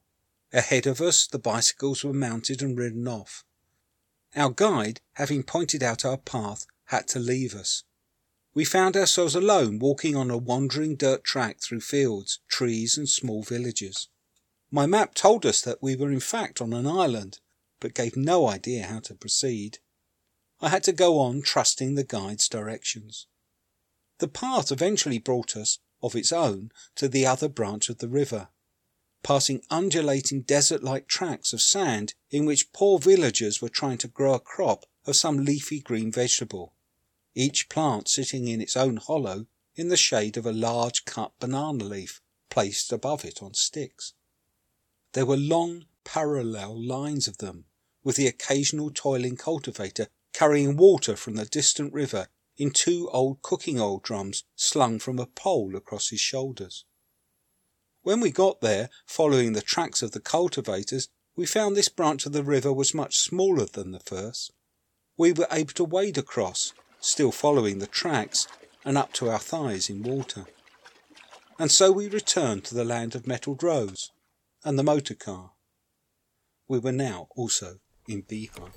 Ahead 0.53 0.85
of 0.85 1.01
us 1.01 1.25
the 1.25 1.39
bicycles 1.39 2.03
were 2.03 2.13
mounted 2.13 2.61
and 2.61 2.77
ridden 2.77 3.07
off. 3.07 3.43
Our 4.35 4.51
guide, 4.51 5.01
having 5.13 5.41
pointed 5.41 5.81
out 5.81 6.05
our 6.05 6.17
path, 6.17 6.67
had 6.85 7.07
to 7.07 7.19
leave 7.19 7.55
us. 7.55 7.83
We 8.53 8.65
found 8.65 8.97
ourselves 8.97 9.33
alone 9.33 9.79
walking 9.79 10.15
on 10.15 10.29
a 10.29 10.37
wandering 10.37 10.97
dirt 10.97 11.23
track 11.23 11.61
through 11.61 11.81
fields, 11.81 12.39
trees, 12.49 12.97
and 12.97 13.07
small 13.07 13.43
villages. 13.43 14.09
My 14.69 14.85
map 14.85 15.15
told 15.15 15.45
us 15.45 15.61
that 15.61 15.81
we 15.81 15.95
were 15.95 16.11
in 16.11 16.19
fact 16.19 16.61
on 16.61 16.73
an 16.73 16.85
island, 16.85 17.39
but 17.79 17.93
gave 17.93 18.17
no 18.17 18.47
idea 18.47 18.83
how 18.87 18.99
to 19.01 19.15
proceed. 19.15 19.79
I 20.59 20.69
had 20.69 20.83
to 20.83 20.91
go 20.91 21.17
on 21.19 21.41
trusting 21.41 21.95
the 21.95 22.03
guide's 22.03 22.49
directions. 22.49 23.27
The 24.19 24.27
path 24.27 24.71
eventually 24.71 25.17
brought 25.17 25.55
us, 25.55 25.79
of 26.03 26.15
its 26.15 26.31
own, 26.31 26.71
to 26.95 27.07
the 27.07 27.25
other 27.25 27.47
branch 27.47 27.89
of 27.89 27.99
the 27.99 28.09
river, 28.09 28.49
passing 29.23 29.63
undulating 29.69 30.41
desert-like 30.41 31.07
tracts 31.07 31.53
of 31.53 31.61
sand 31.61 32.15
in 32.29 32.45
which 32.45 32.73
poor 32.73 32.99
villagers 32.99 33.61
were 33.61 33.69
trying 33.69 33.97
to 33.99 34.07
grow 34.07 34.33
a 34.33 34.39
crop 34.39 34.85
of 35.05 35.15
some 35.15 35.45
leafy 35.45 35.79
green 35.79 36.11
vegetable, 36.11 36.75
each 37.35 37.69
plant 37.69 38.07
sitting 38.07 38.47
in 38.47 38.61
its 38.61 38.75
own 38.75 38.97
hollow 38.97 39.47
in 39.75 39.87
the 39.87 39.97
shade 39.97 40.37
of 40.37 40.45
a 40.45 40.51
large 40.51 41.05
cut 41.05 41.31
banana 41.39 41.83
leaf 41.83 42.21
placed 42.49 42.91
above 42.91 43.23
it 43.23 43.41
on 43.41 43.53
sticks. 43.53 44.13
There 45.13 45.25
were 45.25 45.37
long 45.37 45.85
parallel 46.03 46.81
lines 46.85 47.27
of 47.27 47.37
them, 47.37 47.65
with 48.03 48.15
the 48.15 48.27
occasional 48.27 48.91
toiling 48.93 49.37
cultivator 49.37 50.07
carrying 50.33 50.77
water 50.77 51.15
from 51.15 51.35
the 51.35 51.45
distant 51.45 51.93
river 51.93 52.27
in 52.57 52.71
two 52.71 53.09
old 53.11 53.41
cooking 53.41 53.79
oil 53.79 53.99
drums 53.99 54.43
slung 54.55 54.99
from 54.99 55.19
a 55.19 55.25
pole 55.25 55.75
across 55.75 56.09
his 56.09 56.19
shoulders. 56.19 56.85
When 58.03 58.19
we 58.19 58.31
got 58.31 58.61
there, 58.61 58.89
following 59.05 59.53
the 59.53 59.61
tracks 59.61 60.01
of 60.01 60.11
the 60.11 60.19
cultivators, 60.19 61.09
we 61.35 61.45
found 61.45 61.75
this 61.75 61.89
branch 61.89 62.25
of 62.25 62.33
the 62.33 62.43
river 62.43 62.73
was 62.73 62.93
much 62.93 63.17
smaller 63.17 63.65
than 63.65 63.91
the 63.91 63.99
first. 63.99 64.51
We 65.17 65.31
were 65.31 65.47
able 65.51 65.73
to 65.73 65.83
wade 65.83 66.17
across, 66.17 66.73
still 67.01 67.31
following 67.31 67.79
the 67.79 67.87
tracks, 67.87 68.47
and 68.85 68.97
up 68.97 69.11
to 69.13 69.29
our 69.29 69.39
thighs 69.39 69.89
in 69.89 70.01
water. 70.01 70.45
And 71.59 71.69
so 71.71 71.91
we 71.91 72.07
returned 72.07 72.63
to 72.65 72.75
the 72.75 72.85
land 72.85 73.13
of 73.13 73.27
metalled 73.27 73.61
roads 73.61 74.11
and 74.63 74.79
the 74.79 74.83
motor 74.83 75.15
car. 75.15 75.51
We 76.67 76.79
were 76.79 76.91
now 76.91 77.27
also 77.35 77.79
in 78.07 78.23
Bihar. 78.23 78.71